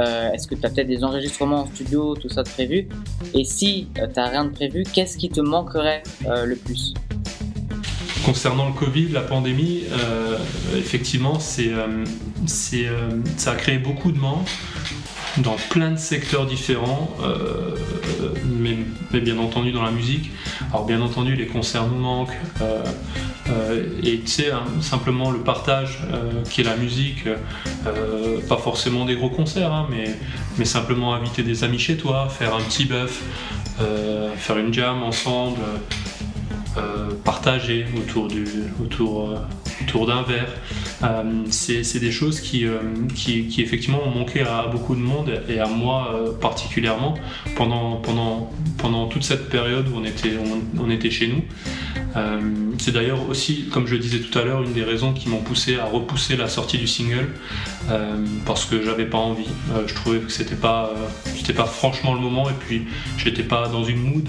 Euh, 0.01 0.33
Est-ce 0.33 0.49
que 0.49 0.57
tu 0.57 0.67
as 0.67 0.71
peut-être 0.71 0.89
des 0.89 1.05
enregistrements 1.05 1.61
en 1.61 1.67
studio, 1.67 2.17
tout 2.17 2.29
ça 2.29 2.43
de 2.43 2.49
prévu? 2.49 2.89
Et 3.35 3.45
si 3.45 3.87
tu 3.95 4.01
n'as 4.01 4.29
rien 4.29 4.47
de 4.47 4.51
prévu, 4.51 4.83
qu'est-ce 4.83 5.17
qui 5.17 5.29
te 5.29 5.41
manquerait 5.41 6.03
euh, 6.27 6.45
le 6.45 6.57
plus? 6.57 6.93
Concernant 8.25 8.67
le 8.67 8.73
Covid, 8.73 9.09
la 9.09 9.21
pandémie, 9.21 9.85
euh, 9.93 10.39
effectivement, 10.77 11.39
euh, 11.61 12.05
euh, 12.75 13.11
ça 13.37 13.53
a 13.53 13.55
créé 13.55 13.79
beaucoup 13.79 14.11
de 14.11 14.19
manques 14.19 14.49
dans 15.39 15.57
plein 15.71 15.91
de 15.91 15.99
secteurs 15.99 16.47
différents, 16.47 17.11
euh, 17.23 17.75
mais, 18.45 18.77
bien 19.21 19.39
entendu 19.39 19.73
dans 19.73 19.83
la 19.83 19.91
musique. 19.91 20.31
Alors 20.71 20.87
bien 20.87 21.01
entendu, 21.01 21.35
les 21.35 21.47
concerts 21.47 21.87
nous 21.87 21.99
manquent, 21.99 22.39
euh, 22.61 22.83
euh, 23.49 23.85
et 24.03 24.21
tu 24.21 24.27
sais, 24.27 24.51
hein, 24.51 24.65
simplement 24.81 25.31
le 25.31 25.39
partage 25.41 26.01
qui 26.51 26.61
est 26.61 26.65
la 26.65 26.77
musique, 26.77 27.25
pas 28.49 28.57
forcément 28.57 29.05
des 29.05 29.15
gros 29.17 29.31
concerts, 29.31 29.73
hein, 29.73 29.89
mais, 29.91 30.65
simplement 30.65 31.15
inviter 31.15 31.43
des 31.43 31.65
amis 31.65 31.79
chez 31.79 31.97
toi, 31.97 32.29
faire 32.29 32.55
un 32.55 32.61
petit 32.61 32.85
bœuf, 32.87 33.23
faire 34.37 34.59
une 34.59 34.73
jam 34.73 35.03
ensemble. 35.03 35.61
partager 37.25 37.87
autour 38.07 38.29
d'un 40.07 40.23
verre. 40.23 40.49
Euh, 41.05 41.23
c'est 41.51 41.99
des 41.99 42.11
choses 42.11 42.41
qui, 42.41 42.67
euh, 42.67 42.79
qui, 43.15 43.47
qui, 43.49 43.63
effectivement 43.63 44.03
ont 44.05 44.11
manqué 44.11 44.41
à 44.41 44.67
beaucoup 44.71 44.95
de 44.95 45.01
monde 45.01 45.43
et 45.49 45.59
à 45.59 45.67
moi 45.67 46.15
euh, 46.15 46.33
particulièrement 46.33 47.15
pendant, 47.57 47.97
pendant, 47.97 48.51
pendant 48.79 49.07
toute 49.07 49.23
cette 49.23 49.49
période 49.51 49.89
où 49.89 49.97
on 49.97 50.05
était, 50.05 50.33
on 50.81 50.91
était 50.91 51.11
chez 51.11 51.29
nous. 51.29 51.43
Euh, 52.17 52.41
c'est 52.79 52.93
d'ailleurs 52.93 53.29
aussi, 53.29 53.69
comme 53.73 53.87
je 53.87 53.95
le 53.95 53.99
disais 53.99 54.21
tout 54.21 54.37
à 54.39 54.43
l'heure, 54.43 54.63
une 54.63 54.73
des 54.73 54.85
raisons 54.85 55.13
qui 55.13 55.29
m'ont 55.29 55.41
poussé 55.41 55.79
à 55.79 55.85
repousser 55.85 56.37
la 56.37 56.49
sortie 56.49 56.79
du 56.79 56.87
single 56.87 57.31
euh, 57.91 58.17
parce 58.47 58.65
que 58.65 58.83
j'avais 58.83 59.07
pas 59.07 59.19
envie. 59.19 59.49
Euh, 59.73 59.85
je 59.87 59.95
trouvais 59.95 60.19
que 60.19 60.31
c'était 60.31 60.55
pas, 60.55 60.93
c'était 61.37 61.53
pas 61.53 61.67
franchement 61.67 62.15
le 62.15 62.21
moment 62.21 62.49
et 62.49 62.55
puis 62.59 62.87
j'étais 63.17 63.43
pas 63.43 63.69
dans 63.69 63.85
une 63.85 64.01
mood 64.01 64.29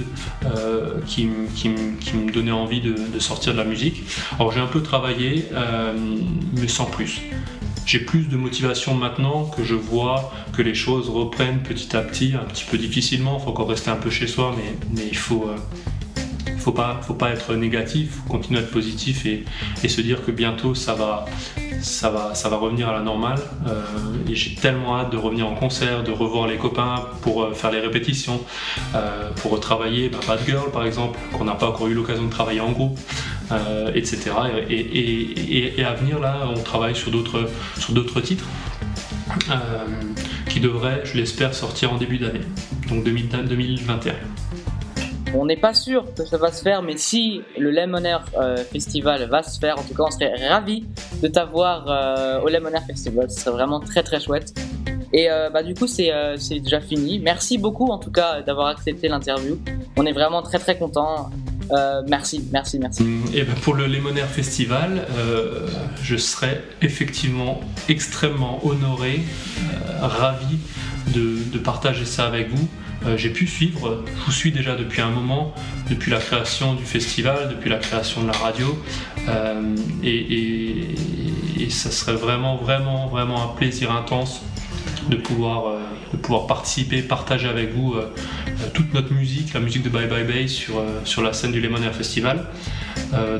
qui, 1.05 1.25
me 1.27 2.31
donnait 2.31 2.51
envie 2.51 2.81
de, 2.81 3.19
sortir 3.19 3.53
de 3.53 3.57
la 3.57 3.65
musique. 3.65 4.03
Alors 4.39 4.51
j'ai 4.51 4.59
un 4.59 4.67
peu 4.67 4.81
travaillé, 4.81 5.45
mais 6.53 6.67
sans 6.67 6.85
plus. 6.85 7.21
J'ai 7.85 7.99
plus 7.99 8.23
de 8.23 8.35
motivation 8.35 8.95
maintenant 8.95 9.45
que 9.45 9.63
je 9.63 9.75
vois 9.75 10.33
que 10.53 10.63
les 10.63 10.73
choses 10.73 11.07
reprennent 11.07 11.59
petit 11.59 11.95
à 11.95 12.01
petit, 12.01 12.33
un 12.33 12.45
petit 12.45 12.65
peu 12.69 12.79
difficilement. 12.79 13.37
Il 13.39 13.43
faut 13.43 13.51
encore 13.51 13.69
rester 13.69 13.91
un 13.91 13.95
peu 13.95 14.09
chez 14.09 14.25
soi, 14.25 14.55
mais, 14.57 15.03
il 15.05 15.17
faut 15.17 15.47
faut 16.65 16.71
pas 16.71 16.99
faut 17.03 17.13
pas 17.13 17.29
être 17.29 17.53
négatif 17.53 18.15
faut 18.15 18.29
continuer 18.33 18.59
à 18.59 18.63
être 18.63 18.71
positif 18.71 19.25
et, 19.27 19.45
se 19.87 20.01
dire 20.01 20.25
que 20.25 20.31
bientôt 20.31 20.73
ça 20.73 20.95
va 20.95 21.25
ça 21.79 22.09
va 22.09 22.33
ça 22.33 22.49
va 22.49 22.57
revenir 22.57 22.89
à 22.89 22.93
la 22.93 23.01
normale. 23.01 23.39
Euh, 23.67 23.83
et 24.27 24.35
j'ai 24.35 24.55
tellement 24.55 24.97
hâte 24.97 25.11
de 25.11 25.17
revenir 25.17 25.47
en 25.47 25.53
concert 25.53 26.03
de 26.03 26.11
revoir 26.11 26.47
les 26.47 26.57
copains 26.57 26.95
pour 27.21 27.43
euh, 27.43 27.53
faire 27.53 27.71
les 27.71 27.79
répétitions. 27.79 28.41
Euh, 28.95 29.29
pour 29.35 29.51
retravailler 29.51 30.09
bah, 30.09 30.17
bad 30.27 30.39
girl 30.47 30.71
par 30.71 30.85
exemple 30.85 31.19
qu'on 31.33 31.45
n'a 31.45 31.53
pas 31.53 31.67
encore 31.67 31.87
eu 31.87 31.93
l'occasion 31.93 32.25
de 32.25 32.31
travailler 32.31 32.61
en 32.61 32.71
groupe 32.71 32.97
etc 33.93 34.31
et, 34.69 35.79
et, 35.79 35.83
à 35.83 35.93
venir 35.93 36.19
là 36.19 36.47
on 36.49 36.59
travaille 36.59 36.95
sur 36.95 37.11
d'autres 37.11 37.47
sur 37.77 37.93
d'autres 37.93 38.21
titres 38.21 38.47
qui 40.49 40.59
devrait 40.59 41.01
je 41.03 41.15
l'espère 41.15 41.53
sortir 41.53 41.93
en 41.93 41.97
début 41.97 42.17
d'année. 42.17 42.45
Donc 42.89 43.03
2021 43.03 43.43
on 45.37 45.45
n'est 45.45 45.57
pas 45.57 45.73
sûr 45.73 46.05
que 46.15 46.25
ça 46.25 46.37
va 46.37 46.51
se 46.51 46.61
faire, 46.61 46.81
mais 46.81 46.97
si 46.97 47.41
le 47.57 47.71
Lemon 47.71 48.03
Air 48.03 48.25
euh, 48.37 48.57
Festival 48.57 49.27
va 49.29 49.43
se 49.43 49.59
faire, 49.59 49.79
en 49.79 49.83
tout 49.83 49.93
cas, 49.93 50.03
on 50.07 50.11
serait 50.11 50.47
ravis 50.47 50.85
de 51.21 51.27
t'avoir 51.27 51.85
euh, 51.89 52.41
au 52.41 52.49
Lemon 52.49 52.69
Air 52.69 52.83
Festival. 52.85 53.29
Ce 53.29 53.41
serait 53.41 53.51
vraiment 53.51 53.79
très 53.79 54.03
très 54.03 54.19
chouette. 54.19 54.53
Et 55.13 55.29
euh, 55.29 55.49
bah, 55.49 55.63
du 55.63 55.73
coup, 55.73 55.87
c'est 55.87 56.11
euh, 56.11 56.35
déjà 56.49 56.81
fini. 56.81 57.19
Merci 57.19 57.57
beaucoup 57.57 57.87
en 57.87 57.97
tout 57.97 58.11
cas 58.11 58.41
d'avoir 58.41 58.67
accepté 58.67 59.07
l'interview. 59.07 59.57
On 59.97 60.05
est 60.05 60.11
vraiment 60.11 60.41
très 60.41 60.59
très 60.59 60.77
content. 60.77 61.29
Euh, 61.71 62.01
merci, 62.07 62.47
merci, 62.51 62.79
merci. 62.79 63.05
Et 63.33 63.43
ben 63.43 63.55
pour 63.63 63.73
le 63.73 63.87
Lemon 63.87 64.15
Air 64.15 64.27
Festival, 64.27 65.07
je 66.03 66.15
serais 66.15 66.61
effectivement 66.81 67.59
extrêmement 67.89 68.59
honoré, 68.65 69.21
ravi 69.99 70.59
de 71.15 71.57
partager 71.59 72.05
ça 72.05 72.25
avec 72.25 72.49
vous. 72.49 72.67
Euh, 73.05 73.17
j'ai 73.17 73.29
pu 73.29 73.45
suivre, 73.45 74.03
je 74.19 74.25
vous 74.25 74.31
suis 74.31 74.51
déjà 74.51 74.75
depuis 74.75 75.01
un 75.01 75.09
moment, 75.09 75.53
depuis 75.89 76.11
la 76.11 76.17
création 76.17 76.73
du 76.73 76.83
festival, 76.83 77.49
depuis 77.49 77.69
la 77.69 77.77
création 77.77 78.23
de 78.23 78.27
la 78.27 78.37
radio, 78.37 78.77
euh, 79.27 79.75
et, 80.03 80.95
ça 81.69 81.91
serait 81.91 82.15
vraiment, 82.15 82.57
vraiment, 82.57 83.07
vraiment 83.07 83.43
un 83.43 83.55
plaisir 83.55 83.91
intense 83.91 84.41
de 85.09 85.15
pouvoir, 85.15 85.67
euh, 85.67 85.79
de 86.13 86.17
pouvoir 86.17 86.47
participer, 86.47 87.01
partager 87.01 87.47
avec 87.47 87.73
vous 87.73 87.95
toute 88.73 88.93
notre 88.93 89.11
musique, 89.13 89.53
la 89.53 89.59
musique 89.59 89.83
de 89.83 89.89
Bye 89.89 90.07
Bye 90.07 90.23
Bay 90.23 90.47
sur, 90.47 90.81
sur 91.03 91.21
la 91.21 91.33
scène 91.33 91.51
du 91.51 91.59
Lemon 91.59 91.81
Air 91.81 91.93
Festival. 91.93 92.45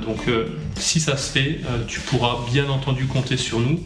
Donc 0.01 0.27
si 0.75 0.99
ça 0.99 1.17
se 1.17 1.31
fait, 1.31 1.61
tu 1.87 1.99
pourras 2.01 2.37
bien 2.51 2.67
entendu 2.67 3.05
compter 3.05 3.37
sur 3.37 3.59
nous, 3.59 3.79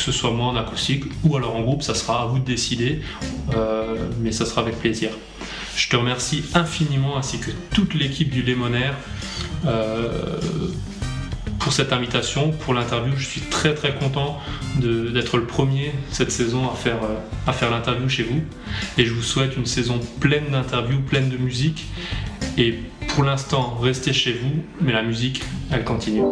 que 0.00 0.12
ce 0.12 0.18
soit 0.18 0.30
moi 0.30 0.46
en 0.46 0.56
acoustique 0.56 1.04
ou 1.24 1.36
alors 1.36 1.54
en 1.54 1.60
groupe, 1.60 1.82
ça 1.82 1.94
sera 1.94 2.22
à 2.22 2.26
vous 2.26 2.38
de 2.38 2.44
décider, 2.44 3.02
euh, 3.54 3.96
mais 4.20 4.32
ça 4.32 4.46
sera 4.46 4.62
avec 4.62 4.78
plaisir. 4.78 5.10
Je 5.76 5.88
te 5.88 5.96
remercie 5.96 6.42
infiniment 6.54 7.18
ainsi 7.18 7.38
que 7.38 7.50
toute 7.74 7.92
l'équipe 7.94 8.30
du 8.30 8.42
Lémonaire 8.42 8.94
euh, 9.66 10.40
pour 11.58 11.74
cette 11.74 11.92
invitation, 11.92 12.50
pour 12.50 12.72
l'interview. 12.72 13.12
Je 13.16 13.26
suis 13.26 13.42
très 13.42 13.74
très 13.74 13.94
content 13.94 14.38
d'être 14.78 15.36
le 15.36 15.44
premier 15.44 15.92
cette 16.10 16.32
saison 16.32 16.70
à 16.70 16.74
faire, 16.74 17.02
euh, 17.02 17.18
à 17.46 17.52
faire 17.52 17.70
l'interview 17.70 18.08
chez 18.08 18.22
vous. 18.22 18.40
Et 18.96 19.04
je 19.04 19.12
vous 19.12 19.22
souhaite 19.22 19.56
une 19.56 19.66
saison 19.66 20.00
pleine 20.18 20.48
d'interviews, 20.50 21.00
pleine 21.00 21.28
de 21.28 21.36
musique. 21.36 21.84
Et 22.56 22.78
pour 23.08 23.24
l'instant, 23.24 23.76
restez 23.80 24.14
chez 24.14 24.32
vous, 24.32 24.62
mais 24.80 24.92
la 24.92 25.02
musique, 25.02 25.42
elle 25.70 25.84
continue. 25.84 26.22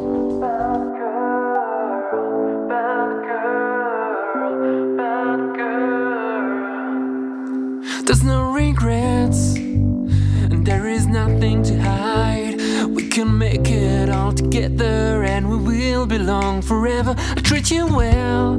Regrets, 8.72 9.57
and 9.57 10.66
there 10.66 10.88
is 10.88 11.07
nothing 11.07 11.62
to 11.62 11.78
hide. 11.81 12.54
We 12.88 13.09
can 13.09 13.38
make 13.38 13.70
it 13.70 14.11
all 14.11 14.33
together, 14.33 15.24
and 15.24 15.48
we 15.50 15.57
will 15.57 16.07
belong 16.07 16.61
forever. 16.61 17.14
I 17.18 17.40
treat 17.40 17.70
you 17.70 17.87
well, 17.87 18.52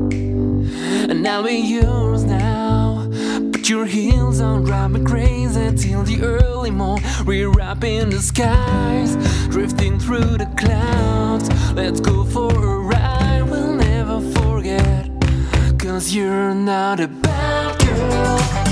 and 1.12 1.28
I'll 1.28 1.44
be 1.44 1.58
yours 1.58 2.24
now. 2.24 3.08
Put 3.52 3.70
your 3.70 3.86
heels 3.86 4.40
on 4.42 4.64
drive 4.64 4.92
me 4.92 5.04
crazy 5.04 5.68
till 5.76 6.04
the 6.04 6.22
early 6.24 6.72
morn. 6.72 7.02
We're 7.26 7.62
up 7.62 7.84
in 7.84 8.10
the 8.10 8.20
skies, 8.20 9.16
drifting 9.50 10.00
through 10.00 10.38
the 10.44 10.50
clouds. 10.58 11.50
Let's 11.74 12.00
go 12.00 12.24
for 12.24 12.52
a 12.52 12.80
ride, 12.94 13.44
we'll 13.44 13.76
never 13.76 14.22
forget. 14.40 15.08
Cause 15.78 16.16
you're 16.16 16.56
not 16.56 17.00
a 17.00 17.08
bad 17.08 17.80
girl. 17.80 18.69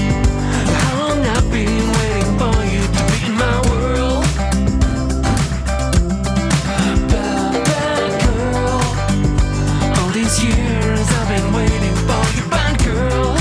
These 10.28 10.44
years 10.44 11.08
I've 11.10 11.30
been 11.30 11.54
waiting 11.54 11.96
for 12.08 12.24
you, 12.36 12.44
bad 12.50 12.76
girl. 12.84 13.34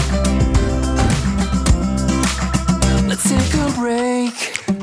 Let's 3.09 3.29
take 3.29 3.55
a 3.55 3.73
break 3.75 4.35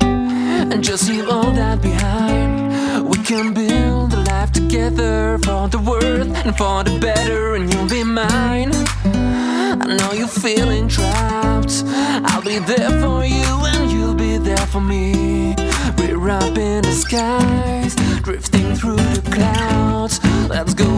and 0.01 0.83
just 0.83 1.07
leave 1.07 1.29
all 1.29 1.51
that 1.51 1.81
behind. 1.81 3.07
We 3.07 3.17
can 3.23 3.53
build 3.53 4.13
a 4.13 4.21
life 4.23 4.51
together 4.51 5.37
for 5.43 5.69
the 5.69 5.79
worse 5.79 6.27
and 6.43 6.57
for 6.57 6.83
the 6.83 6.99
better, 6.99 7.55
and 7.55 7.73
you'll 7.73 7.87
be 7.87 8.03
mine. 8.03 8.73
I 9.05 9.95
know 9.97 10.11
you're 10.11 10.27
feeling 10.27 10.89
trapped. 10.89 11.83
I'll 12.25 12.41
be 12.41 12.59
there 12.59 12.91
for 13.01 13.23
you, 13.23 13.47
and 13.71 13.89
you'll 13.89 14.15
be 14.15 14.37
there 14.37 14.65
for 14.73 14.81
me. 14.81 15.55
We're 15.97 16.29
up 16.29 16.57
in 16.57 16.83
the 16.83 16.91
skies, 16.91 17.95
drifting 18.23 18.75
through 18.75 18.97
the 18.97 19.21
clouds. 19.31 20.19
Let's 20.49 20.73
go 20.73 20.92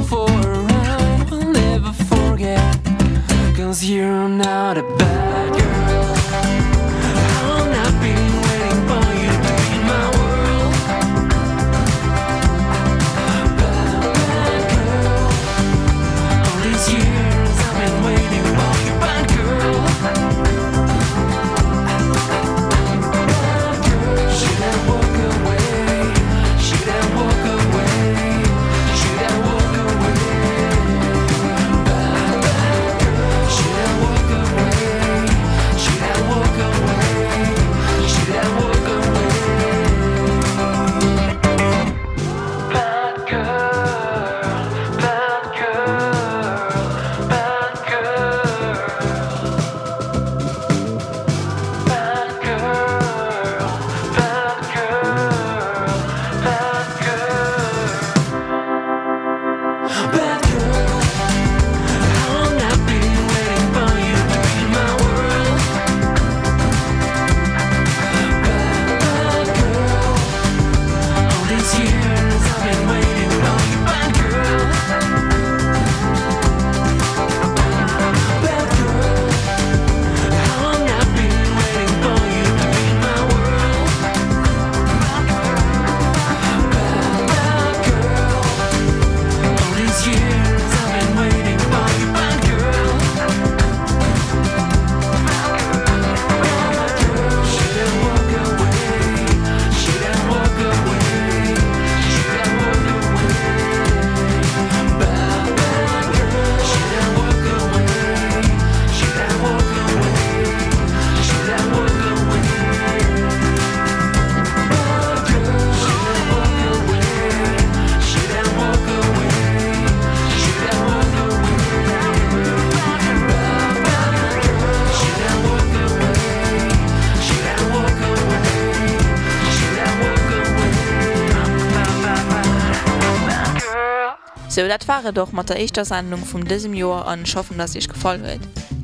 So, 134.56 134.66
dat 134.70 134.88
waren 134.88 135.14
doch 135.14 135.34
mit 135.34 135.50
der 135.50 135.60
ersten 135.60 135.84
Sendung 135.84 136.24
von 136.24 136.46
diesem 136.46 136.74
Jahr 136.74 137.06
und 137.12 137.28
ich 137.28 137.36
hoffe, 137.36 137.54
dass 137.56 137.76
ich 137.76 137.90
gefolget. 137.90 138.40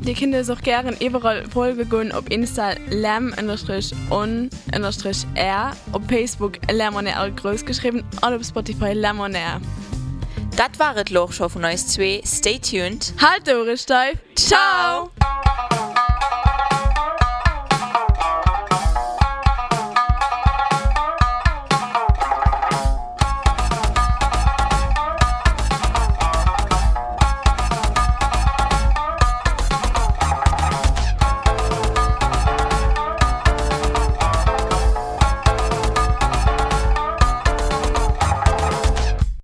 Die 0.05 0.13
Kinder 0.13 0.43
sind 0.43 0.57
auch 0.57 0.61
gerne 0.61 0.93
überall 0.99 1.45
Folgegun 1.49 2.11
auf 2.11 2.29
Insta 2.29 2.73
Lam 2.89 3.33
on 4.09 4.49
R, 5.35 5.71
auf 5.93 6.01
Facebook 6.09 6.59
Lamonair 6.69 7.31
groß 7.31 7.63
geschrieben, 7.63 8.03
und 8.21 8.33
auf 8.33 8.43
Spotify 8.43 8.91
lärmonair. 8.91 9.61
Das 10.57 10.77
war 10.77 10.97
es, 10.97 11.09
Loch 11.09 11.31
von 11.31 11.63
euch 11.63 11.87
zwei. 11.87 12.21
stay 12.25 12.59
tuned. 12.59 13.13
Halt 13.21 13.47
eure 13.47 13.77
steif. 13.77 14.19
Ciao! 14.35 15.09
Ciao. 15.21 15.93